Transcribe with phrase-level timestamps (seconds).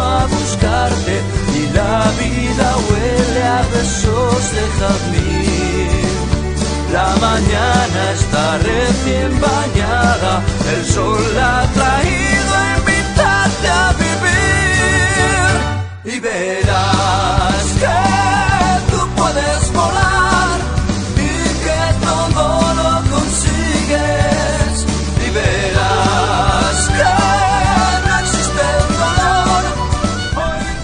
[0.00, 1.20] a buscarte
[1.54, 6.12] y la vida huele a besos de jazmín.
[6.92, 10.42] La mañana está recién bañada,
[10.74, 11.66] el sol la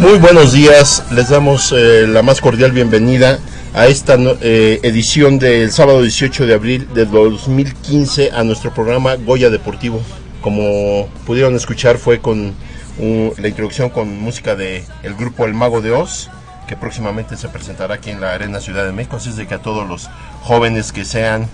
[0.09, 3.39] Muy buenos días, les damos eh, la más cordial bienvenida
[3.75, 9.51] a esta eh, edición del sábado 18 de abril de 2015 a nuestro programa Goya
[9.51, 10.01] Deportivo.
[10.41, 12.55] Como pudieron escuchar fue con
[12.99, 14.83] un- la introducción con música de
[15.19, 16.31] grupo El Mago de Oz
[16.67, 19.55] que próximamente se presentará aquí en la Arena Ciudad de México, así es de que
[19.55, 20.09] a todos los
[20.41, 21.49] jóvenes que sean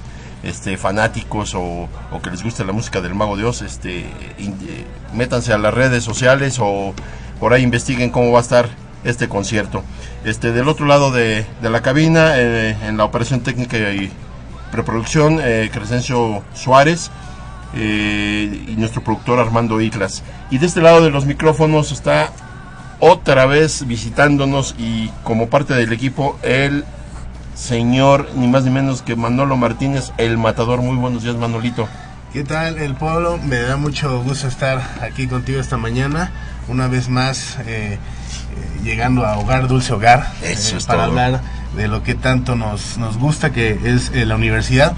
[0.45, 1.89] este, fanáticos o,
[2.23, 4.07] que les guste la música del Mago de Oz, este, eh,
[5.13, 6.95] métanse a las redes sociales o
[7.41, 8.69] por ahí investiguen cómo va a estar
[9.05, 9.83] este concierto.
[10.25, 14.11] Este, del otro lado de, de la cabina, eh, en la operación técnica y
[14.73, 17.11] preproducción, eh, Crescencio Suárez
[17.75, 20.23] eh, y nuestro productor Armando Islas.
[20.51, 22.31] Y de este lado de los micrófonos está
[23.01, 26.85] otra vez visitándonos y como parte del equipo el
[27.55, 30.81] señor ni más ni menos que Manolo Martínez, el matador.
[30.81, 31.89] Muy buenos días, Manolito.
[32.35, 33.39] ¿Qué tal el pueblo?
[33.39, 36.33] Me da mucho gusto estar aquí contigo esta mañana,
[36.69, 37.99] una vez más eh, eh,
[38.83, 41.11] llegando a Hogar Dulce Hogar, Eso eh, es para todo.
[41.21, 41.41] hablar
[41.77, 44.95] de lo que tanto nos, nos gusta, que es eh, la universidad.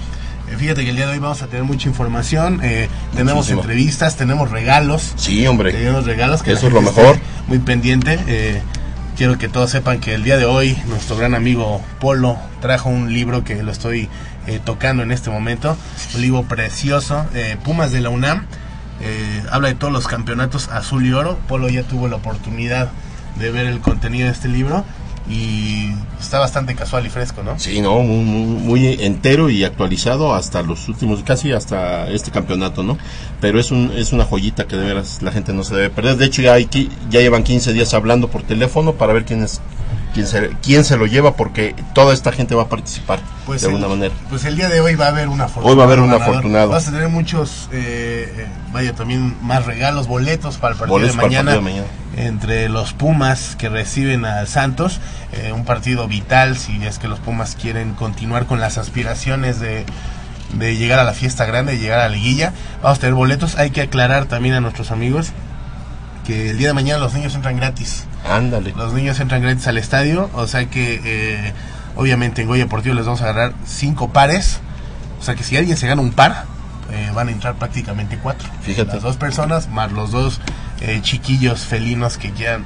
[0.57, 2.61] Fíjate que el día de hoy vamos a tener mucha información,
[3.15, 5.73] tenemos entrevistas, tenemos regalos, Sí, hombre.
[5.73, 7.19] tenemos regalos que Eso es lo mejor.
[7.47, 8.63] Muy pendiente.
[9.17, 13.11] quiero que todos sepan que el día de hoy nuestro gran amigo Polo trajo un
[13.13, 14.07] libro que lo estoy
[14.47, 15.77] eh, tocando en este momento.
[16.15, 18.45] Un libro precioso, eh, Pumas de la UNAM.
[19.01, 21.37] eh, habla de todos los campeonatos azul y oro.
[21.47, 22.89] Polo ya tuvo la oportunidad
[23.39, 24.83] de ver el contenido de este libro
[25.29, 27.59] y está bastante casual y fresco, ¿no?
[27.59, 32.97] Sí, no, muy, muy- entero y actualizado hasta los últimos, casi hasta este campeonato, ¿no?
[33.41, 36.15] Pero es, un, es una joyita que de veras la gente no se debe perder.
[36.17, 39.59] De hecho, ya, llevan 15 días hablando por teléfono para ver quién es
[40.13, 43.67] quién se, quién se lo lleva, porque toda esta gente va a participar Pues de
[43.67, 44.13] el, alguna manera.
[44.29, 45.69] Pues el día de hoy va a haber un afortunado.
[45.71, 46.69] Hoy va a haber un afortunado.
[46.69, 51.07] Vas a tener muchos, eh, eh, vaya, también más regalos, boletos para el partido, de,
[51.07, 52.27] para el mañana, partido de mañana.
[52.29, 54.99] Entre los Pumas que reciben al Santos,
[55.33, 59.85] eh, un partido vital si es que los Pumas quieren continuar con las aspiraciones de,
[60.53, 62.53] de llegar a la fiesta grande, de llegar a la liguilla.
[62.81, 63.57] Vamos a tener boletos.
[63.57, 65.31] Hay que aclarar también a nuestros amigos
[66.27, 68.05] que el día de mañana los niños entran gratis.
[68.29, 68.73] Ándale.
[68.75, 71.53] Los niños entran gratis al estadio, o sea que eh,
[71.95, 74.59] obviamente en Goya Deportivo les vamos a agarrar cinco pares.
[75.21, 76.43] O sea que si alguien se gana un par,
[76.91, 78.49] eh, van a entrar prácticamente cuatro.
[78.61, 78.91] Fíjate.
[78.95, 80.41] Las dos personas más los dos
[80.81, 82.65] eh, chiquillos felinos que quieran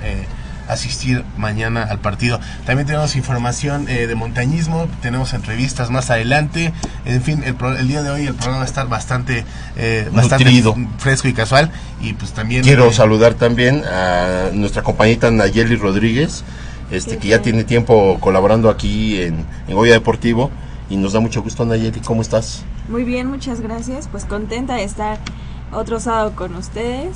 [0.68, 2.40] asistir mañana al partido.
[2.66, 6.74] También tenemos información eh, de montañismo, tenemos entrevistas más adelante.
[7.06, 9.44] En fin, el, pro- el día de hoy el programa va a estar bastante,
[9.76, 10.76] eh, bastante Nutrido.
[10.98, 11.72] fresco y casual.
[12.02, 12.64] Y pues también...
[12.64, 16.44] Quiero eh, saludar también a nuestra compañita Nayeli Rodríguez,
[16.92, 20.52] este, que ya tiene tiempo colaborando aquí en, en Goya Deportivo.
[20.90, 22.02] Y nos da mucho gusto, Nayeli.
[22.02, 22.64] ¿Cómo estás?
[22.90, 24.10] Muy bien, muchas gracias.
[24.10, 25.20] Pues contenta de estar
[25.72, 27.16] otro sábado con ustedes.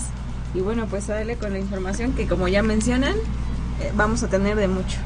[0.55, 3.15] Y bueno, pues a darle con la información que como ya mencionan,
[3.81, 4.97] eh, vamos a tener de mucho.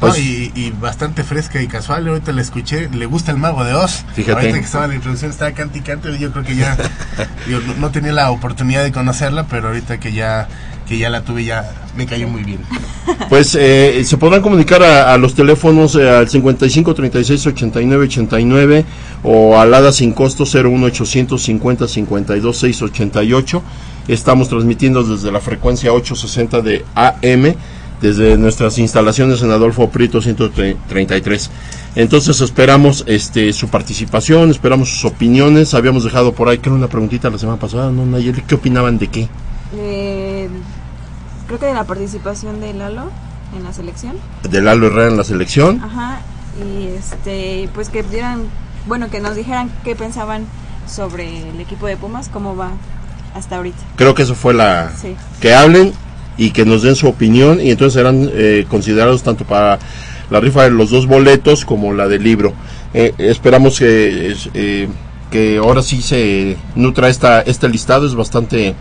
[0.00, 2.08] No, Pues- y, y bastante fresca y casual.
[2.08, 2.88] Ahorita la escuché.
[2.90, 4.04] Le gusta el mago de Oz.
[4.14, 4.32] Fíjate.
[4.32, 6.18] Ahorita que estaba en la introducción, estaba cante y cante.
[6.18, 6.76] Yo creo que ya.
[7.46, 10.48] digo, no, no tenía la oportunidad de conocerla, pero ahorita que ya
[10.88, 12.60] que ya la tuve, ya me cayó muy bien.
[13.28, 18.84] Pues eh, se podrán comunicar a, a los teléfonos eh, al 55 36 89 89
[19.22, 23.62] o al ADA sin costo 01 850 52 688.
[24.08, 27.54] Estamos transmitiendo desde la frecuencia 860 de AM,
[28.02, 31.50] desde nuestras instalaciones en Adolfo Prieto 133.
[31.96, 35.72] Entonces esperamos este su participación, esperamos sus opiniones.
[35.72, 38.42] Habíamos dejado por ahí, creo, una preguntita la semana pasada, ¿no, Nayeli?
[38.42, 39.28] ¿Qué opinaban de qué?
[39.76, 40.48] Eh,
[41.46, 43.10] creo que de la participación de Lalo
[43.56, 44.16] en la selección.
[44.42, 45.82] De Lalo Herrera en la selección.
[45.82, 46.20] Ajá.
[46.58, 48.42] Y este, pues que dieran,
[48.86, 50.44] bueno, que nos dijeran qué pensaban
[50.86, 52.72] sobre el equipo de Pumas, cómo va
[53.34, 53.76] hasta ahorita.
[53.96, 54.92] Creo que eso fue la...
[55.00, 55.14] Sí.
[55.40, 55.92] Que hablen
[56.36, 59.78] y que nos den su opinión y entonces serán eh, considerados tanto para
[60.30, 62.52] la rifa de los dos boletos como la del libro.
[62.94, 64.88] Eh, esperamos que, eh,
[65.30, 68.74] que ahora sí se nutra esta, este listado, es bastante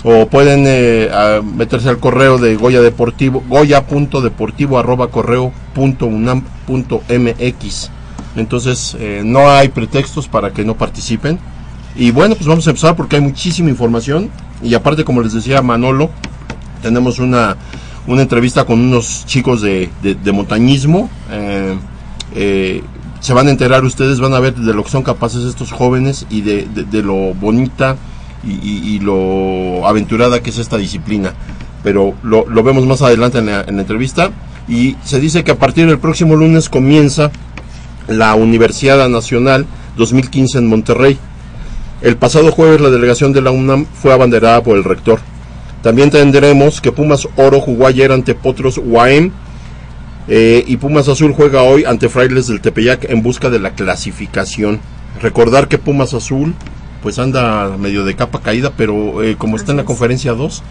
[0.07, 1.09] o pueden eh,
[1.55, 7.89] meterse al correo de Goya Deportivo, goya.deportivo arroba correo punto unam punto mx.
[8.35, 11.39] Entonces eh, no hay pretextos para que no participen.
[11.95, 14.29] Y bueno, pues vamos a empezar porque hay muchísima información.
[14.61, 16.11] Y aparte, como les decía Manolo,
[16.83, 17.57] tenemos una,
[18.05, 21.09] una entrevista con unos chicos de, de, montañismo.
[22.35, 22.83] Eh,
[23.21, 26.27] se van a enterar ustedes, van a ver de lo que son capaces estos jóvenes
[26.29, 27.97] y de, de lo bonita
[28.45, 31.33] y, lo aventurada que es esta disciplina.
[31.83, 34.31] Pero lo, vemos más adelante en la, en la, entrevista.
[34.67, 37.31] Y se dice que a partir del próximo lunes comienza
[38.07, 39.65] la Universidad Nacional
[39.97, 41.17] 2015 en Monterrey.
[42.01, 45.19] El pasado jueves la delegación de la UNAM fue abanderada por el rector.
[45.81, 49.31] También tendremos que Pumas Oro jugó ayer ante Potros UAM
[50.27, 54.79] eh, y Pumas Azul juega hoy ante Frailes del Tepeyac en busca de la clasificación.
[55.21, 56.55] Recordar que Pumas Azul
[57.05, 60.63] pues anda medio de capa caída, pero eh, como está en la conferencia 2,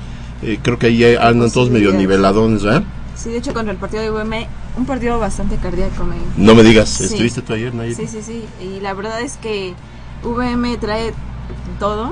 [0.42, 2.82] eh, creo que ahí andan todos medio niveladones, ¿eh?
[3.14, 4.32] Sí, de hecho contra el partido de UM,
[4.76, 6.02] un partido bastante cardíaco.
[6.02, 6.16] Me...
[6.36, 7.04] No me digas, sí.
[7.04, 7.94] ¿estuviste tú ayer, Nayib?
[7.94, 9.74] Sí, sí, sí, y la verdad es que
[10.24, 11.14] VM trae
[11.78, 12.10] todo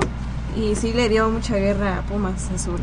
[0.55, 2.79] y sí le dio mucha guerra a Pumas Azul.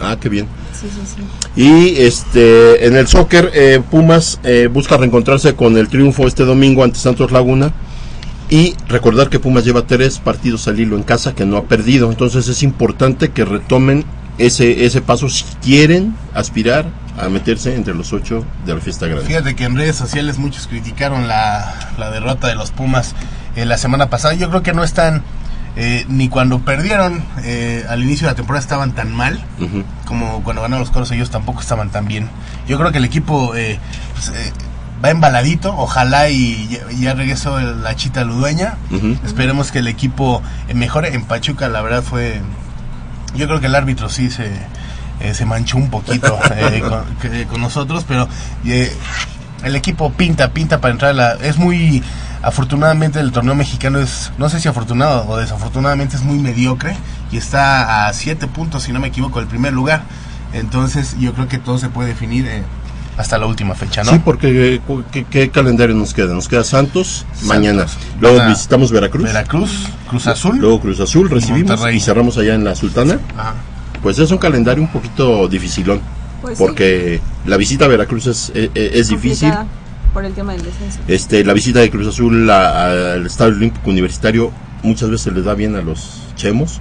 [0.00, 0.48] Ah, qué bien.
[0.72, 1.22] Sí, sí, sí.
[1.54, 6.82] Y este, en el soccer, eh, Pumas eh, busca reencontrarse con el triunfo este domingo
[6.82, 7.72] ante Santos Laguna.
[8.50, 12.10] Y recordar que Pumas lleva tres partidos al hilo en casa que no ha perdido.
[12.10, 14.04] Entonces es importante que retomen
[14.38, 16.86] ese, ese paso si quieren aspirar
[17.16, 19.24] a meterse entre los ocho de la fiesta grande.
[19.24, 23.14] Fíjate que en redes sociales muchos criticaron la, la derrota de los Pumas
[23.54, 24.34] eh, la semana pasada.
[24.34, 25.22] Yo creo que no están
[25.76, 29.84] eh, ni cuando perdieron eh, al inicio de la temporada estaban tan mal uh -huh.
[30.04, 32.28] como cuando ganaron los coros ellos tampoco estaban tan bien.
[32.66, 33.78] Yo creo que el equipo eh,
[34.14, 34.32] pues,
[35.04, 38.76] va embaladito, ojalá y ya, ya regresó la chita ludueña.
[38.90, 39.24] Uh -huh.
[39.24, 40.42] Esperemos que el equipo
[40.74, 41.14] mejore.
[41.14, 42.40] En Pachuca la verdad fue...
[43.34, 44.50] Yo creo que el árbitro sí se,
[45.32, 46.36] se manchó un poquito
[46.88, 48.28] con, que, con, nosotros, pero
[49.64, 51.14] el equipo pinta, pinta para entrar.
[51.14, 52.02] La, es muy
[52.42, 56.96] afortunadamente el torneo mexicano es, no sé si afortunado o desafortunadamente es muy mediocre
[57.30, 60.02] y está a 7 puntos, si no me equivoco, del primer lugar.
[60.52, 62.64] Entonces yo creo que todo se puede definir eh,
[63.20, 64.12] hasta la última fecha, ¿no?
[64.12, 64.80] Sí, porque
[65.12, 66.34] ¿qué, qué calendario nos queda?
[66.34, 67.44] Nos queda Santos, Santos.
[67.46, 67.86] mañana.
[68.20, 69.24] Luego visitamos Veracruz.
[69.24, 70.58] Veracruz, Cruz Azul.
[70.58, 73.18] Luego Cruz Azul recibimos y, y cerramos allá en la Sultana.
[73.36, 73.54] Ajá.
[74.02, 76.00] Pues es un calendario un poquito dificilón.
[76.40, 77.48] Pues porque sí.
[77.50, 79.52] la visita a Veracruz es, es, es difícil
[80.14, 80.98] por el tema del descenso.
[81.06, 84.50] Este, la visita de Cruz Azul al Estadio Olímpico Universitario
[84.82, 86.80] muchas veces les da bien a los chemos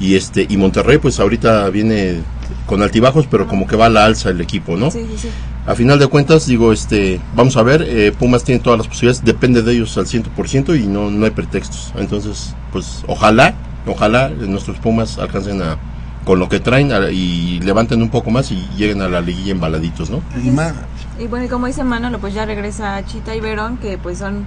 [0.00, 2.22] y este y Monterrey pues ahorita viene
[2.66, 5.28] con altibajos pero como que va a la alza el equipo no sí, sí, sí.
[5.68, 9.24] A final de cuentas digo este vamos a ver eh, Pumas tiene todas las posibilidades
[9.24, 11.92] depende de ellos al 100% y no no hay pretextos.
[11.96, 13.54] Entonces pues ojalá
[13.86, 15.76] ojalá nuestros Pumas alcancen a
[16.24, 20.10] con lo que traen y levanten un poco más y lleguen a la liguilla embaladitos
[20.10, 20.74] no y, más
[21.18, 24.46] y bueno, y como dice Manolo, pues ya regresa Chita y Verón, que pues son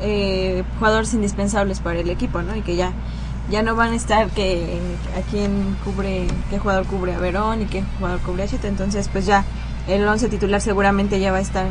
[0.00, 2.56] eh, jugadores indispensables para el equipo, ¿no?
[2.56, 2.92] Y que ya
[3.50, 4.78] ya no van a estar que
[5.16, 9.08] a quién cubre, qué jugador cubre a Verón y qué jugador cubre a Chita, entonces
[9.10, 9.44] pues ya
[9.88, 11.66] el once titular seguramente ya va a estar.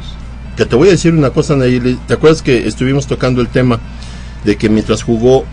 [0.55, 3.79] Que te voy a decir una cosa, Nayeli, ¿te acuerdas que estuvimos tocando el tema
[4.43, 5.45] de que mientras jugó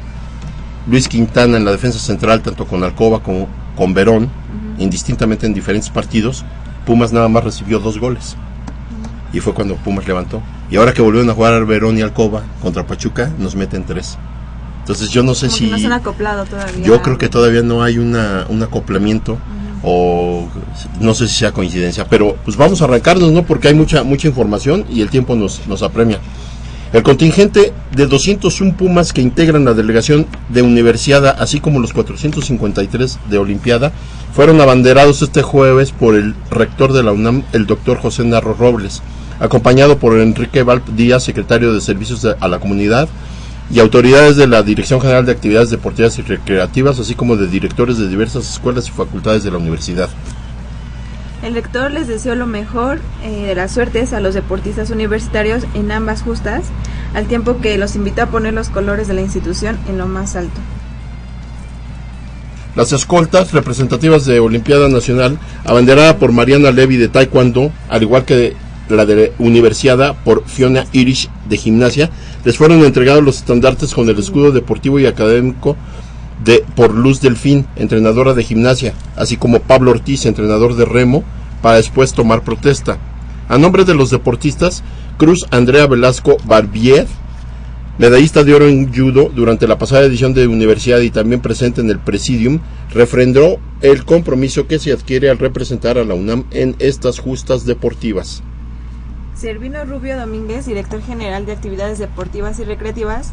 [0.87, 4.27] Luis Quintana en la defensa central, tanto con Alcoba como con Verón, uh
[4.79, 4.83] -huh.
[4.83, 6.45] indistintamente en diferentes partidos,
[6.87, 8.37] Pumas nada más recibió dos goles
[9.33, 10.43] y fue cuando Pumas levantó.
[10.71, 14.17] Y ahora que volvieron a jugar Verón y Alcoba contra Pachuca, nos meten tres.
[14.81, 15.71] Entonces yo no sé Como si...
[15.71, 16.87] no se han acoplado todavía.
[16.87, 19.64] Yo creo que todavía no hay una, un acoplamiento uh -huh.
[19.85, 20.49] O
[21.01, 23.45] no sé si sea coincidencia, pero pues vamos a arrancarnos, ¿no?
[23.45, 26.19] Porque hay mucha mucha información y el tiempo nos, nos apremia.
[26.93, 33.19] El contingente de 201 Pumas que integran la delegación de Universidad, así como los 453
[33.29, 33.93] de Olimpiada,
[34.33, 39.03] fueron abanderados este jueves por el rector de la UNAM, el doctor José Narro Robles
[39.41, 43.09] acompañado por Enrique Valp Díaz, secretario de Servicios a la Comunidad,
[43.71, 47.99] y autoridades de la Dirección General de Actividades Deportivas y Recreativas, así como de directores
[47.99, 50.09] de diversas escuelas y facultades de la universidad.
[51.43, 55.93] El rector les deseó lo mejor eh, de las suertes a los deportistas universitarios en
[55.93, 56.65] ambas justas,
[57.15, 60.37] al tiempo que los invitó a poner los colores de la institución en lo más
[60.37, 60.61] alto.
[62.77, 68.57] Las escoltas representativas de Olimpiada Nacional, abanderada por Mariana Levy de Taekwondo, al igual que
[68.89, 72.11] la de Universiada por Fiona Irish de gimnasia,
[72.45, 75.77] les fueron entregados los estandartes con el escudo deportivo y académico
[76.45, 81.25] de por Luz Delfín, entrenadora de gimnasia, así como Pablo Ortiz, entrenador de remo,
[81.63, 82.99] para después tomar protesta.
[83.49, 84.83] A nombre de los deportistas,
[85.17, 87.07] Cruz Andrea Velasco Barbier,
[87.99, 91.91] medallista de oro en judo durante la pasada edición de universidad y también presente en
[91.91, 92.61] el presidium,
[92.93, 98.43] refrendó el compromiso que se adquiere al representar a la UNAM en estas justas deportivas.
[99.35, 103.33] Servino Rubio Domínguez, director general de actividades deportivas y recreativas,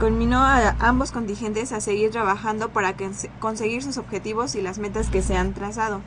[0.00, 2.96] conminó a ambos contingentes a seguir trabajando para
[3.38, 6.00] conseguir sus objetivos y las metas que se han trazado.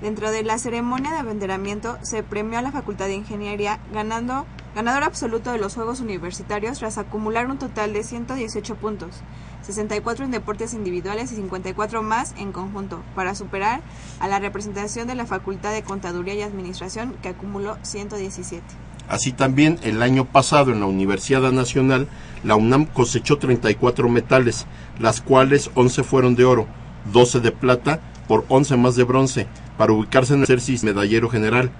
[0.00, 5.02] Dentro de la ceremonia de abanderamiento se premió a la Facultad de Ingeniería ganando ganador
[5.02, 9.22] absoluto de los Juegos Universitarios tras acumular un total de 118 puntos,
[9.68, 13.82] 64 en deportes individuales y 54 más en conjunto, para superar
[14.18, 18.64] a la representación de la Facultad de Contaduría y Administración que acumuló 117.
[19.10, 22.08] Así también el año pasado en la Universidad Nacional,
[22.44, 24.64] la UNAM cosechó 34 metales,
[24.98, 26.66] las cuales 11 fueron de oro,
[27.12, 29.46] 12 de plata por 11 más de bronce,
[29.76, 31.70] para ubicarse en el exercicio medallero general.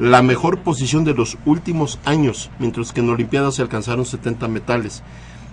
[0.00, 5.04] La mejor posición de los últimos años, mientras que en Olimpiadas se alcanzaron 70 metales,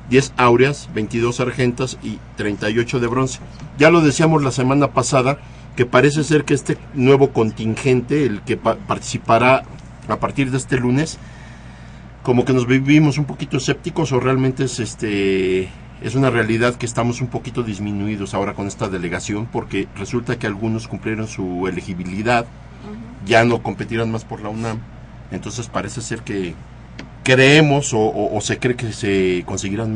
[0.10, 3.40] 10 áureas, 22 argentas y 38 de bronce.
[3.78, 5.38] Ya lo decíamos la semana pasada,
[5.76, 9.64] que parece ser que este nuevo contingente, el que participará
[10.08, 11.18] a partir de este lunes,
[12.22, 15.70] como que nos vivimos un poquito escépticos o realmente es este
[16.02, 20.48] es una realidad que estamos un poquito disminuidos ahora con esta delegación porque resulta que
[20.48, 22.46] algunos cumplieron su elegibilidad,
[23.26, 24.80] ya no competirán más por la UNAM,
[25.32, 26.56] entonces parece ser que
[27.24, 29.94] creemos o, se cree que se conseguirán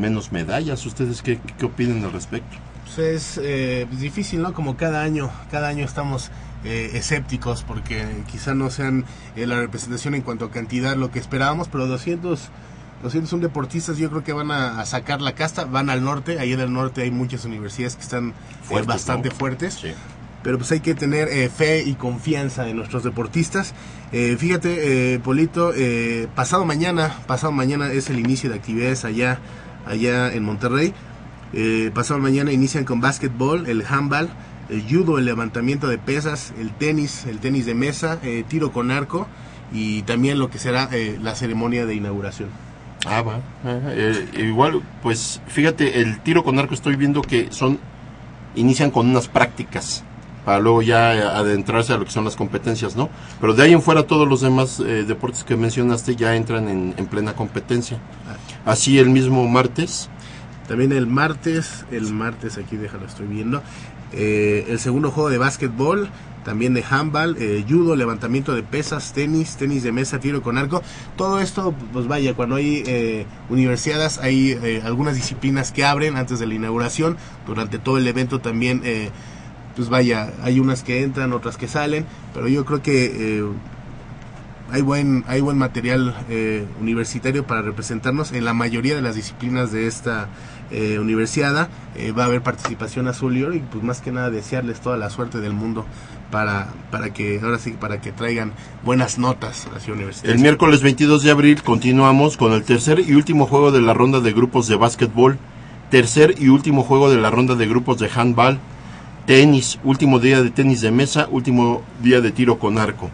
[0.00, 0.84] menos medallas.
[0.86, 2.56] ¿Ustedes qué, qué opinan al respecto?
[2.84, 4.52] Pues es eh, difícil, ¿no?
[4.52, 6.30] Como cada año, cada año estamos
[6.64, 11.18] eh, escépticos porque quizá no sean eh, la representación en cuanto a cantidad lo que
[11.18, 12.50] esperábamos, pero 200
[13.24, 16.60] son deportistas yo creo que van a, sacar la casta, van al norte, ahí en
[16.60, 18.34] el norte hay muchas universidades que están
[18.70, 19.82] eh, bastante fuertes.
[20.42, 23.74] Pero pues hay que tener eh, fe y confianza en nuestros deportistas.
[24.12, 25.72] Eh, fíjate, Polito,
[26.34, 29.38] pasado mañana, pasado mañana es el inicio de actividades allá,
[29.86, 30.94] allá en Monterrey.
[31.94, 34.30] pasado mañana inician con básquetbol, el handball,
[34.68, 38.18] el judo, el levantamiento de pesas, el tenis, el tenis de mesa,
[38.48, 39.28] tiro con arco
[39.72, 40.88] y también lo que será
[41.20, 42.48] la ceremonia de inauguración.
[43.06, 43.40] Ah, va.
[43.64, 47.78] Eh, igual, pues fíjate, el tiro con arco estoy viendo que son,
[48.54, 50.04] inician con unas prácticas
[50.58, 53.08] luego ya adentrarse a lo que son las competencias, ¿no?
[53.40, 57.06] Pero de ahí en fuera todos los demás eh, deportes que mencionaste ya entran en,
[57.06, 57.98] plena competencia.
[58.64, 60.08] Así el mismo martes.
[60.68, 63.62] También el martes, el martes aquí déjalo, estoy viendo.
[64.12, 66.10] Eh, el segundo juego de básquetbol
[66.44, 70.82] también de handball, eh, judo, levantamiento de pesas, tenis, tenis de mesa, tiro con arco.
[71.16, 76.38] Todo esto, pues vaya, cuando hay eh, universidades, hay eh, algunas disciplinas que abren antes
[76.38, 77.16] de la inauguración.
[77.46, 78.82] Durante todo el evento también,
[79.80, 82.04] pues vaya, hay unas que entran, otras que salen.
[82.34, 83.42] Pero yo creo que
[84.70, 86.14] hay buen, hay buen material
[86.78, 90.28] universitario para representarnos en la mayoría de las disciplinas de esta
[91.00, 91.70] universidad.
[92.14, 95.40] va a haber participación azul y y pues más que nada desearles toda la suerte
[95.40, 95.86] del mundo
[96.30, 98.52] para, para que ahora sí para que traigan
[98.84, 100.30] buenas notas hacia universidad.
[100.30, 104.20] El miércoles 22 de abril continuamos con el tercer y último juego de la ronda
[104.20, 105.38] de grupos de básquetbol,
[105.90, 108.58] tercer y último juego de la ronda de grupos de handball,
[109.30, 113.10] tenis, último día de tenis de mesa, último día de tiro con arco.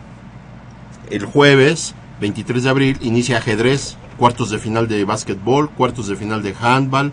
[1.11, 6.43] El jueves 23 de abril inicia ajedrez, cuartos de final de básquetbol, cuartos de final
[6.43, 7.13] de handball,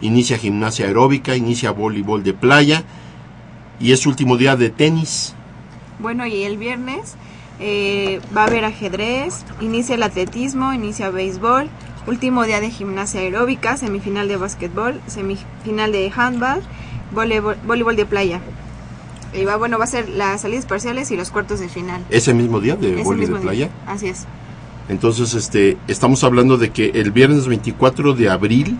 [0.00, 2.84] inicia gimnasia aeróbica, inicia voleibol de playa
[3.80, 5.34] y es último día de tenis.
[5.98, 7.16] Bueno, y el viernes
[7.58, 11.68] eh, va a haber ajedrez, inicia el atletismo, inicia béisbol,
[12.06, 16.62] último día de gimnasia aeróbica, semifinal de básquetbol, semifinal de handball,
[17.12, 18.40] voleibol, de playa.
[19.34, 22.04] Y va, bueno, va a ser las salidas parciales y los cuartos de final.
[22.10, 23.70] ¿Ese mismo día de voleibol de playa?
[23.86, 24.26] Así es.
[24.88, 28.78] Entonces, este, estamos hablando de que el viernes 24 de abril,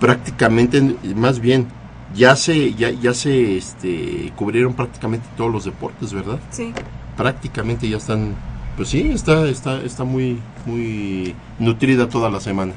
[0.00, 1.68] prácticamente, más bien,
[2.14, 6.40] ya se ya, ya se este, cubrieron prácticamente todos los deportes, ¿verdad?
[6.50, 6.72] Sí.
[7.16, 8.34] Prácticamente ya están
[8.76, 12.72] pues sí, está está está muy muy nutrida toda la semana.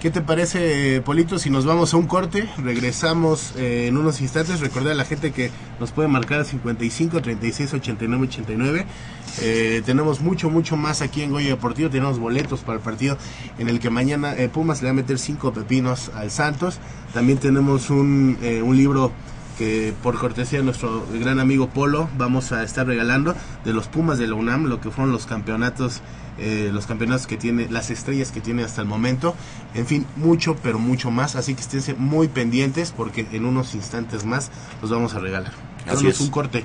[0.00, 2.48] ¿Qué te parece, Polito, si nos vamos a un corte?
[2.58, 4.60] Regresamos eh, en unos instantes.
[4.60, 5.50] Recordar a la gente que
[5.80, 8.86] nos puede marcar 55 36 89 89.
[9.84, 11.90] tenemos mucho, mucho más aquí en Goya Deportivo.
[11.90, 13.18] Tenemos boletos para el partido
[13.58, 16.78] en el que mañana eh, Pumas le va a meter 5 pepinos al Santos.
[17.12, 19.10] También tenemos un, eh, un libro
[19.58, 23.34] que por cortesía de nuestro gran amigo Polo vamos a estar regalando
[23.64, 26.00] de los Pumas de la UNAM, lo que fueron los campeonatos
[26.40, 29.34] eh, los campeonatos que tiene, las estrellas que tiene hasta el momento.
[29.74, 31.34] En fin, mucho, pero mucho más.
[31.34, 34.50] Así que estén muy pendientes porque en unos instantes más
[34.80, 35.52] los vamos a regalar.
[35.86, 36.20] Así es.
[36.20, 36.64] un corte.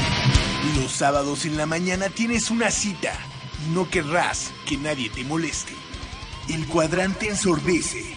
[0.77, 3.13] Los sábados en la mañana tienes una cita
[3.65, 5.73] y no querrás que nadie te moleste.
[6.49, 8.15] El cuadrante ensordece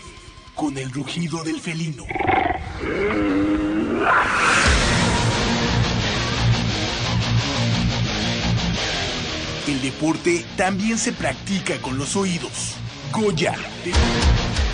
[0.55, 2.05] con el rugido del felino.
[9.67, 12.75] El deporte también se practica con los oídos.
[13.11, 13.55] Goya.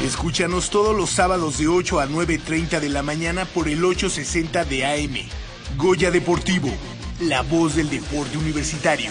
[0.04, 4.86] Escúchanos todos los sábados de 8 a 9.30 de la mañana por el 860 de
[4.86, 5.28] AM.
[5.76, 6.70] Goya Deportivo,
[7.20, 9.10] la voz del deporte universitario.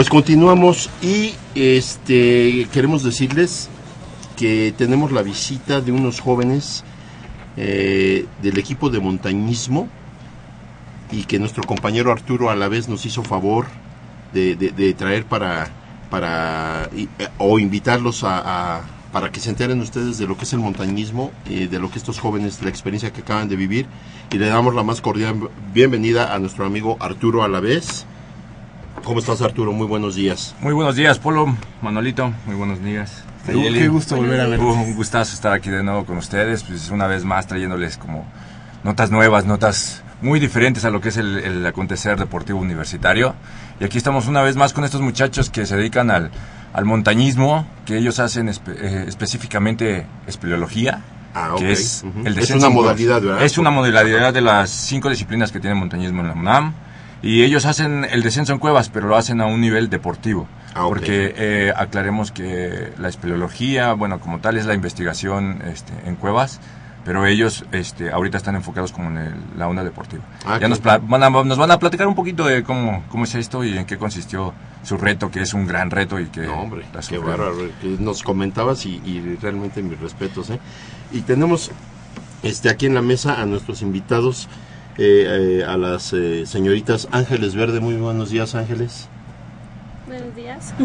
[0.00, 3.68] Pues continuamos y este queremos decirles
[4.34, 6.84] que tenemos la visita de unos jóvenes
[7.58, 9.88] eh, del equipo de montañismo
[11.12, 13.66] y que nuestro compañero Arturo a la vez nos hizo favor
[14.32, 15.68] de, traer para
[16.08, 18.80] para eh, o invitarlos a, a-
[19.12, 21.98] para que se enteren ustedes de lo que es el montañismo, eh, de lo que
[21.98, 23.84] estos jóvenes, la experiencia que acaban de vivir
[24.32, 28.06] y le damos la más cordial bienvenida a nuestro amigo Arturo Alavés.
[29.04, 29.72] ¿Cómo estás Arturo?
[29.72, 30.54] Muy buenos días.
[30.60, 33.24] Muy buenos días, Polo, Manolito, muy buenos días.
[33.46, 33.78] Qué- Nayeli.
[33.80, 34.64] qué gusto volver a verte.
[34.64, 38.24] Uh, un gustazo estar aquí de nuevo con ustedes, pues una vez más trayéndoles como
[38.84, 43.34] notas nuevas, notas muy diferentes a lo que es el, el acontecer deportivo universitario.
[43.80, 46.30] Y aquí estamos una vez más con estos muchachos que se dedican al,
[46.72, 51.00] al montañismo, que ellos hacen espe- eh, específicamente espeleología.
[51.32, 51.60] Ah, ok.
[51.60, 52.26] que es Ujú.
[52.26, 53.44] el Es una modalidad, ¿verdad?
[53.44, 56.74] Es una modalidad de las cinco disciplinas que tiene montañismo en la UNAM.
[57.22, 60.48] Y ellos hacen el descenso en cuevas, pero lo hacen a un nivel deportivo.
[60.74, 60.88] Ah, ok.
[60.94, 66.60] Porque eh, aclaremos que la espeleología, bueno, como tal es la investigación este, en cuevas,
[67.04, 70.22] pero ellos este, ahorita están enfocados como en el- la onda deportiva.
[70.46, 73.34] Ah, ya nos, van a, nos van a platicar un poquito de cómo, cómo es
[73.34, 74.52] esto y en qué consistió
[74.82, 76.42] su reto, que es un gran reto y que...
[76.42, 77.54] No, hombre, qué bárbaro.
[77.82, 80.48] que Nos comentabas y, y realmente mis respetos.
[80.50, 80.58] ¿eh?
[81.12, 81.70] Y tenemos
[82.42, 84.48] este aquí en la mesa a nuestros invitados,
[84.98, 87.80] eh, eh, a las eh, señoritas Ángeles Verde.
[87.80, 89.08] Muy buenos días, Ángeles.
[90.06, 90.74] Buenos días.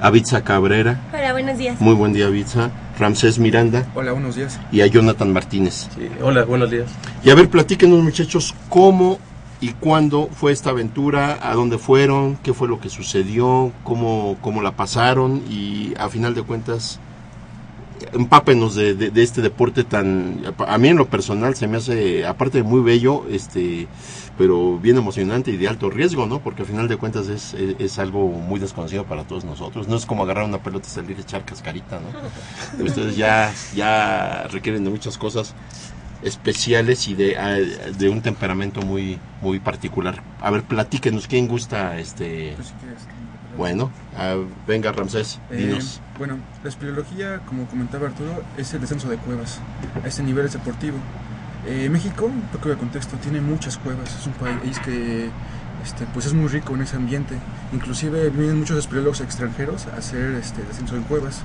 [0.00, 1.00] A Cabrera.
[1.12, 1.80] Hola, buenos días.
[1.80, 2.72] Muy buen día, Bitza.
[2.98, 3.86] Ramsés Miranda.
[3.94, 4.58] Hola, buenos días.
[4.72, 5.88] Y a Jonathan Martínez.
[6.20, 6.90] hola, buenos días.
[7.22, 9.20] Y a ver, platíquenos, muchachos, cómo
[9.62, 14.60] y cuándo fue esta aventura, a dónde fueron, qué fue lo que sucedió, cómo, cómo
[14.60, 16.98] la pasaron y a final de cuentas,
[18.12, 22.26] empápenos de, de- de este deporte tan, a mí en lo personal se me hace,
[22.26, 23.86] aparte de muy bello, este,
[24.38, 26.40] pero bien emocionante y de alto riesgo, ¿no?
[26.40, 29.88] Porque a final de cuentas es, es, es algo muy desconocido para todos nosotros.
[29.88, 32.84] No es como agarrar una pelota y salir a echar cascarita, ¿no?
[32.84, 35.54] Ustedes ya, ya requieren de muchas cosas
[36.22, 37.36] especiales y de,
[37.98, 40.22] de un temperamento muy muy particular.
[40.40, 42.54] A ver, platíquenos, ¿quién gusta este?
[43.56, 44.36] Bueno, ah,
[44.66, 46.00] venga Ramsés, Eh, dinos.
[46.18, 49.60] bueno, la espeleología, como comentaba Arturo, es el descenso de cuevas.
[50.02, 50.96] A ese nivel es deportivo.
[51.66, 54.14] Eh, México, poco de contexto, tiene muchas cuevas.
[54.18, 55.28] Es un país que
[55.84, 57.34] este, pues es muy rico en ese ambiente.
[57.72, 61.42] Inclusive vienen muchos espeleólogos extranjeros a hacer este, descenso en cuevas.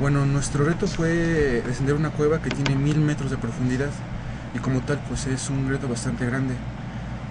[0.00, 3.90] Bueno, nuestro reto fue descender una cueva que tiene mil metros de profundidad
[4.54, 6.54] y como tal pues es un reto bastante grande.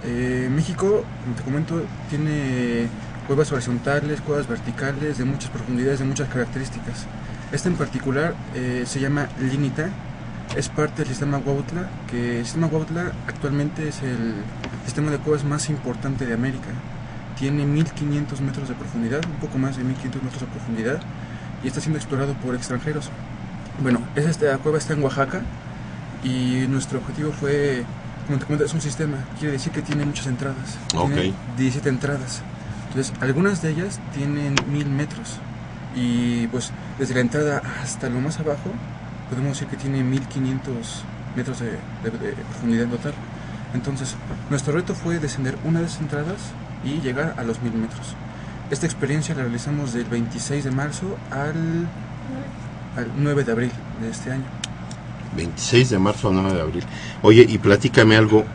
[0.05, 2.87] Eh, México, como te comento, tiene
[3.27, 7.05] cuevas horizontales, cuevas verticales, de muchas profundidades, de muchas características.
[7.51, 9.89] Esta en particular eh, se llama Linita,
[10.55, 14.35] es parte del sistema Huautla, que el sistema Huautla actualmente es el
[14.85, 16.69] sistema de cuevas más importante de América.
[17.37, 20.99] Tiene 1500 metros de profundidad, un poco más de 1500 metros de profundidad,
[21.63, 23.09] y está siendo explorado por extranjeros.
[23.81, 25.41] Bueno, esta cueva está en Oaxaca
[26.23, 27.83] y nuestro objetivo fue,
[28.27, 30.77] como te comento, es un sistema, quiere decir que tiene muchas entradas.
[30.89, 32.43] Tiene 17 entradas.
[32.93, 35.39] Entonces, algunas de ellas tienen 1000 metros
[35.95, 38.69] y pues desde la entrada hasta lo más abajo
[39.31, 41.03] podemos decir que tiene 1500
[41.35, 43.13] metros de, de, de, profundidad en total.
[43.73, 44.15] Entonces,
[44.51, 46.37] nuestro reto fue descender una de esas entradas
[46.85, 48.15] y llegar a los 1000 metros.
[48.69, 51.87] Esta experiencia la realizamos del 26 de marzo al,
[52.95, 54.45] al 9 de abril de este año.
[55.35, 56.83] 26 de marzo al 9 de abril.
[57.23, 58.45] Oye, y platícame algo.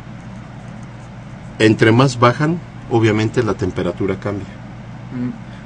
[1.59, 4.47] Entre más bajan, obviamente la temperatura cambia.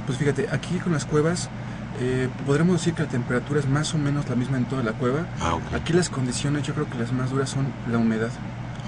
[0.07, 1.49] Pues fíjate, aquí con las cuevas
[2.01, 4.93] eh, podremos decir que la temperatura es más o menos la misma en toda la
[4.93, 5.27] cueva.
[5.41, 5.79] Ah, okay.
[5.81, 8.31] Aquí las condiciones yo creo que las más duras son la humedad.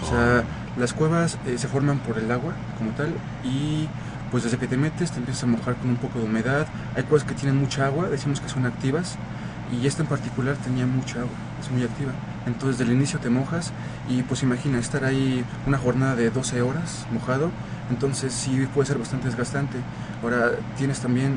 [0.03, 0.42] O sea,
[0.77, 0.81] Oh.
[0.81, 3.88] las cuevas eh, se forman por el agua como tal y
[4.33, 6.66] pues desde que te metes te empiezas a mojar con un poco de humedad.
[6.97, 9.16] Hay cuevas que tienen mucha agua, decimos que son activas
[9.73, 11.31] y esta en particular tenía mucha agua,
[11.62, 12.11] es muy activa.
[12.47, 13.73] Entonces del inicio te mojas
[14.09, 17.51] y pues imagina estar ahí una jornada de 12 horas mojado,
[17.90, 19.79] entonces sí puede ser bastante desgastante.
[20.23, 21.33] Ahora tienes también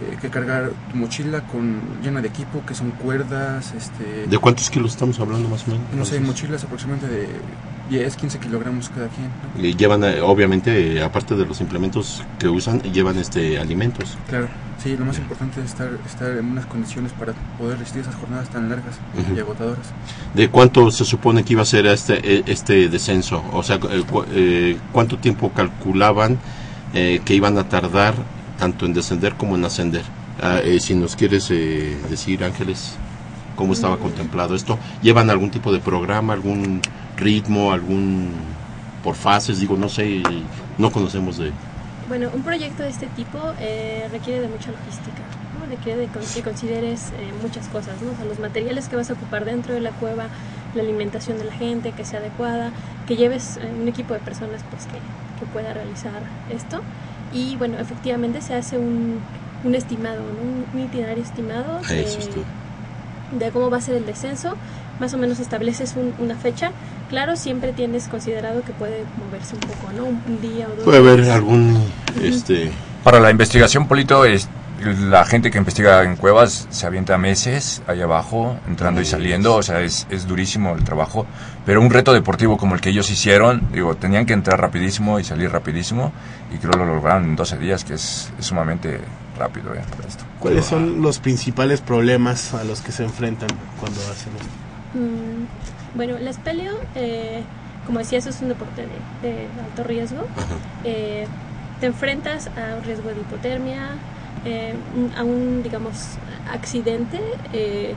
[0.00, 4.26] eh, que cargar tu mochila con llena de equipo, que son cuerdas, este...
[4.26, 5.86] ¿De cuántos kilos estamos hablando más o menos?
[5.92, 7.28] No sé, mochilas aproximadamente de
[7.90, 9.28] 10, 15 kilogramos cada quien.
[9.56, 9.66] ¿no?
[9.66, 14.16] Y llevan, eh, obviamente, aparte de los implementos que usan, llevan este alimentos.
[14.28, 14.48] Claro,
[14.82, 18.48] sí, lo más importante es estar, estar en unas condiciones para poder resistir esas jornadas
[18.48, 19.36] tan largas uh -huh.
[19.36, 19.86] y agotadoras.
[20.34, 23.42] ¿De cuánto se supone que iba a ser este, este descenso?
[23.52, 23.78] O sea,
[24.32, 26.38] eh, ¿cuánto tiempo calculaban
[26.94, 28.14] eh, que iban a tardar
[28.58, 30.02] tanto en descender como en ascender?
[30.40, 32.96] Ah, eh, si nos quieres decir, Ángeles,
[33.56, 34.00] ¿cómo estaba mm.
[34.00, 34.78] contemplado esto?
[35.02, 36.80] ¿Llevan algún tipo de programa, algún
[37.16, 38.30] ritmo, algún
[39.02, 39.58] por fases?
[39.58, 40.22] Digo, no sé,
[40.78, 41.52] no conocemos de...
[42.08, 45.22] Bueno, un proyecto de este tipo eh, requiere de mucha logística,
[45.60, 45.66] ¿no?
[45.66, 48.12] requiere de que consideres eh, muchas cosas, ¿no?
[48.12, 50.28] o sea, los materiales que vas a ocupar dentro de la cueva,
[50.74, 52.72] la alimentación de la gente, que sea adecuada,
[53.06, 54.92] que lleves un equipo de personas pues, que,
[55.38, 56.80] que pueda realizar esto.
[57.34, 59.20] Y bueno, efectivamente se hace un,
[59.64, 60.78] un estimado, ¿no?
[60.78, 62.06] un, itinerario estimado de,
[63.38, 64.54] de, cómo va a ser el descenso.
[65.00, 66.72] Más o menos estableces un, una fecha.
[67.08, 70.04] Claro, siempre tienes considerado que puede moverse un poco, ¿no?
[70.04, 70.84] Un, un día o dos.
[70.84, 71.82] Puede haber algún...
[72.22, 72.70] este
[73.04, 74.48] Para la investigación, Polito, es,
[74.84, 79.62] la gente que investiga en cuevas se avienta meses ahí abajo, entrando y saliendo, o
[79.62, 81.26] sea, es, es durísimo el trabajo,
[81.66, 85.24] pero un reto deportivo como el que ellos hicieron, digo, tenían que entrar rapidísimo y
[85.24, 86.12] salir rapidísimo,
[86.54, 89.00] y creo lo lograron en 12 días, que es, es sumamente
[89.38, 89.82] rápido ¿eh?
[90.06, 90.24] esto.
[90.38, 93.48] ¿Cuáles son los principales problemas a los que se enfrentan
[93.80, 94.67] cuando hacen esto?
[94.98, 97.42] Mm, bueno, la espeleo, eh,
[97.86, 100.26] como decías, es un deporte de, de alto riesgo.
[100.84, 101.26] Eh,
[101.80, 103.98] te enfrentas a un riesgo de hipotermia,
[104.44, 104.74] eh,
[105.16, 106.18] a un, digamos,
[106.52, 107.18] accidente
[107.52, 107.94] eh,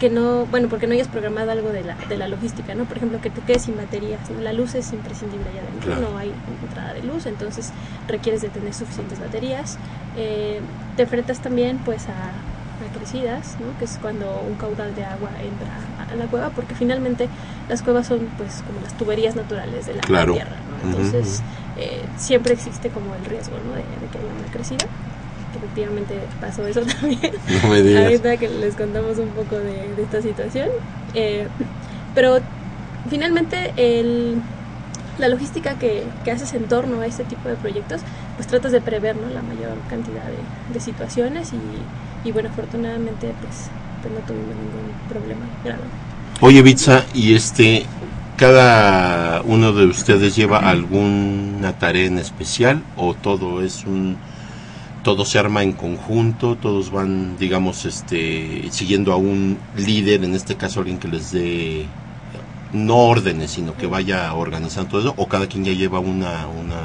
[0.00, 2.84] que no, bueno, porque no hayas programado algo de la, de la logística, ¿no?
[2.84, 4.40] Por ejemplo, que te quedes sin baterías, ¿no?
[4.40, 6.10] La luz es imprescindible allá adentro, claro.
[6.12, 7.72] no hay entrada de luz, entonces
[8.06, 9.78] requieres de tener suficientes baterías.
[10.16, 10.60] Eh,
[10.96, 13.76] te enfrentas también, pues, a, a crecidas, ¿no?
[13.78, 15.78] Que es cuando un caudal de agua entra
[16.10, 17.28] a la cueva, porque finalmente
[17.68, 20.34] las cuevas son, pues, como las tuberías naturales de la claro.
[20.34, 20.90] tierra, ¿no?
[20.90, 21.42] Entonces,
[21.76, 22.18] uh -huh.
[22.18, 23.72] siempre existe como el riesgo, ¿no?
[23.72, 24.86] De, de que haya una crecida
[25.56, 27.32] efectivamente pasó eso también.
[27.62, 28.04] No me digas.
[28.04, 30.68] Ahorita que les contamos un poco de, de esta situación.
[31.14, 31.48] Eh,
[32.14, 32.38] pero
[33.08, 34.40] finalmente el,
[35.18, 38.00] la logística que, que, haces en torno a este tipo de proyectos,
[38.36, 39.28] pues tratas de prever ¿no?
[39.28, 43.68] la mayor cantidad de, de situaciones y, y, bueno, afortunadamente pues,
[44.06, 45.82] pues no tuvimos ningún problema grave.
[46.40, 47.86] Oye, Bitsa, y este,
[48.36, 54.16] ¿cada uno de ustedes lleva alguna tarea en especial o todo es un
[55.02, 60.56] todo se arma en conjunto, todos van, digamos, este, siguiendo a un líder, en este
[60.56, 61.86] caso alguien que les dé
[62.72, 66.80] no órdenes, sino que vaya organizando todo eso, o cada quien ya lleva una, una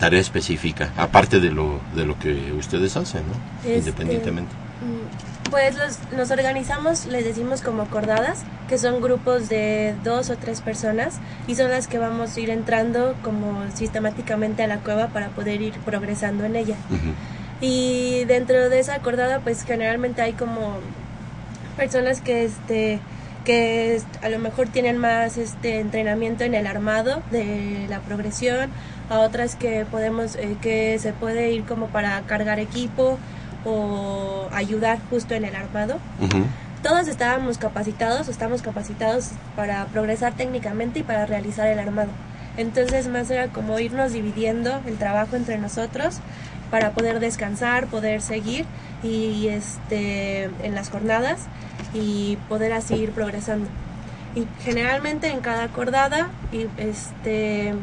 [0.00, 3.34] tarea específica, aparte de lo, de lo que ustedes hacen, ¿no?
[3.60, 4.52] Este, Independientemente.
[5.50, 10.60] Pues los, nos organizamos, les decimos como cordadas, que son grupos de dos o tres
[10.60, 15.30] personas y son las que vamos a ir entrando como sistemáticamente a la cueva para
[15.30, 16.76] poder ir progresando en ella.
[17.60, 20.78] Y dentro de esa acordada, pues generalmente hay como
[21.76, 23.00] personas que este
[23.44, 28.70] que a lo mejor tienen más este entrenamiento en el armado de la progresión,
[29.08, 33.18] a otras que podemos eh, que se puede ir como para cargar equipo
[33.64, 35.98] o ayudar justo en el armado.
[36.82, 42.08] Todos estábamos capacitados, estamos capacitados para progresar técnicamente y para realizar el armado.
[42.56, 46.20] Entonces más era como irnos dividiendo el trabajo entre nosotros
[46.70, 48.64] para poder descansar, poder seguir
[49.02, 51.46] y este en las jornadas
[51.94, 53.68] y poder así ir progresando.
[54.34, 57.74] Y generalmente en cada acordada y este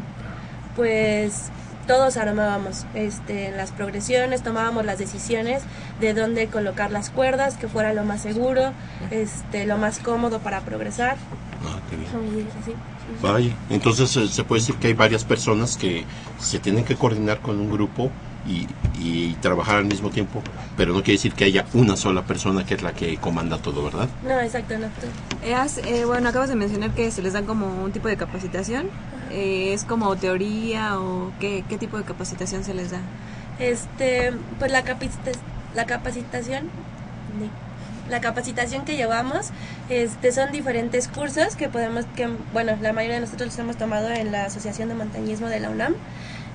[0.76, 1.52] pues
[1.88, 5.64] todos armábamos este, en las progresiones, tomábamos las decisiones
[6.02, 8.74] de dónde colocar las cuerdas, que fuera lo más seguro,
[9.12, 11.16] este, lo más cómodo para progresar.
[11.66, 12.10] Ah, qué bien.
[13.22, 16.04] Vaya, entonces eh, se puede decir que hay varias personas que
[16.40, 18.12] se tienen que coordinar con un grupo
[18.46, 18.68] y,
[19.02, 20.42] y trabajar al mismo tiempo,
[20.76, 23.84] pero no quiere decir que haya una sola persona que es la que comanda todo,
[23.84, 24.08] ¿verdad?
[24.26, 24.88] No, exacto, no.
[25.44, 28.18] Eh, has- eh, bueno, acabas de mencionar que se les dan como un tipo de
[28.18, 28.88] capacitación.
[29.32, 33.00] Eh, ¿Es como teoría o qué, qué tipo de capacitación se les da?
[33.60, 35.38] Este, pues la, capacita-
[35.76, 36.70] la capacitación,
[38.10, 39.50] la capacitación que llevamos,
[39.90, 44.10] este, son diferentes cursos que podemos, que bueno, la mayoría de nosotros los hemos tomado
[44.10, 45.96] en la Asociación de Montañismo de la UNAM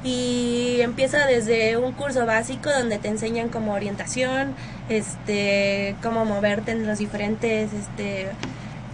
[0.04, 4.54] y empieza desde un curso básico donde te enseñan como orientación,
[4.88, 8.28] este, cómo moverte en los diferentes, este,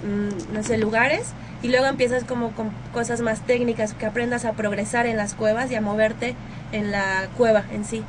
[0.05, 1.29] mm, no sé, lugares
[1.63, 5.71] y luego empiezas como con cosas más técnicas, que aprendas a progresar en las cuevas
[5.71, 6.35] y a moverte
[6.73, 8.05] en la cueva en sí.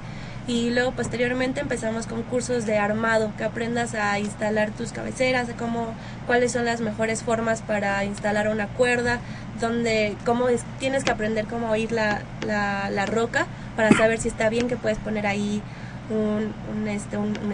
[0.48, 5.94] Y luego posteriormente empezamos con cursos de armado, que aprendas a instalar tus cabeceras, cómo,
[6.26, 9.20] cuáles son las mejores formas para instalar una cuerda,
[9.60, 14.50] donde, cómo es- tienes que aprender cómo oír la, la, roca para saber si está
[14.50, 15.62] bien que puedes poner ahí
[16.10, 17.54] un, un, este, un, un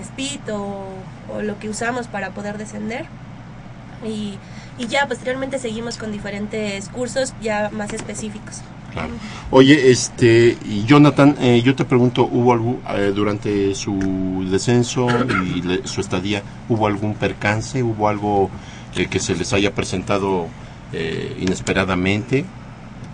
[1.33, 3.05] o lo que usamos para poder descender.
[4.03, 4.37] Y,
[4.77, 8.61] y ya posteriormente seguimos con diferentes cursos ya más específicos.
[8.91, 9.09] Claro.
[9.51, 15.07] Oye, este, Jonathan, eh, yo te pregunto, ¿hubo algún, eh, durante su descenso
[15.55, 17.83] y le- su estadía, ¿hubo algún percance?
[17.83, 18.49] ¿Hubo algo
[18.95, 20.47] eh, que se les haya presentado
[20.93, 22.45] eh, inesperadamente?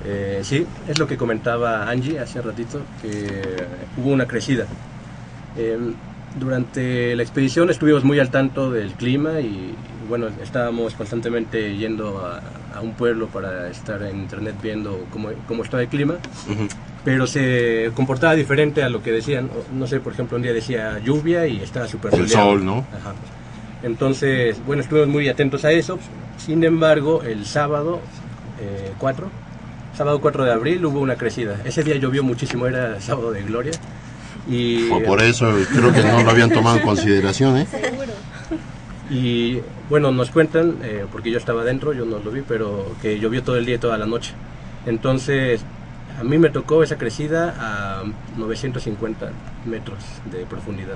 [0.05, 3.41] Eh, sí, es lo que comentaba Angie hace ratito, que
[3.97, 4.65] hubo una crecida.
[5.57, 5.77] Eh,
[6.39, 9.73] durante la expedición estuvimos muy al tanto del clima y
[10.11, 12.41] bueno, estábamos constantemente yendo a,
[12.75, 16.15] a un pueblo para estar en internet viendo cómo, cómo estaba el clima,
[17.05, 19.49] pero se comportaba diferente a lo que decían.
[19.73, 22.79] No sé, por ejemplo, un día decía lluvia y estaba súper El sol, ¿no?
[22.79, 23.13] Ajá.
[23.83, 25.97] Entonces, bueno, estuvimos muy atentos a eso.
[26.37, 28.01] Sin embargo, el sábado
[28.59, 29.29] eh, 4,
[29.97, 31.55] sábado 4 de abril hubo una crecida.
[31.63, 33.71] Ese día llovió muchísimo, era sábado de gloria.
[34.49, 37.67] Y, Fue por eso creo que no lo habían tomado en consideración, ¿eh?
[39.11, 43.19] Y bueno, nos cuentan, eh, porque yo estaba adentro, yo no lo vi, pero que
[43.19, 44.31] llovió todo el día y toda la noche.
[44.85, 45.61] Entonces,
[46.17, 48.03] a mí me tocó esa crecida a
[48.37, 49.31] 950
[49.65, 49.99] metros
[50.31, 50.95] de profundidad.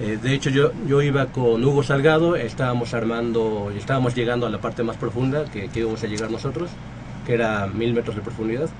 [0.00, 4.58] Eh, de hecho, yo, yo iba con Hugo Salgado, estábamos armando estábamos llegando a la
[4.58, 6.70] parte más profunda que, que íbamos a llegar nosotros,
[7.26, 8.70] que era mil metros de profundidad.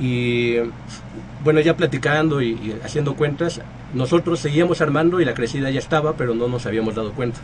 [0.00, 0.56] Y
[1.42, 3.60] bueno, ya platicando y, y haciendo cuentas,
[3.94, 7.38] nosotros seguíamos armando y la crecida ya estaba, pero no nos habíamos dado cuenta.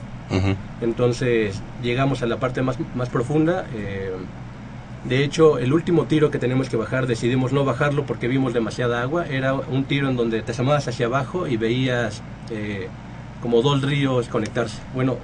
[0.81, 3.67] Entonces llegamos a la parte más, más profunda.
[3.75, 4.13] eh,
[5.05, 9.01] de hecho, el último tiro que tenemos que bajar decidimos no bajarlo porque vimos demasiada
[9.01, 9.27] agua.
[9.27, 12.89] Era un tiro en donde te asomabas hacia abajo y veías eh,
[13.41, 14.77] como dos ríos conectarse.
[14.95, 15.17] Bueno,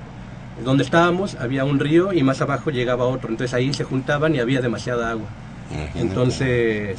[0.64, 3.28] donde estábamos había un río y más abajo llegaba otro.
[3.28, 5.26] Entonces ahí se juntaban y había demasiada agua.
[5.94, 6.98] Entonces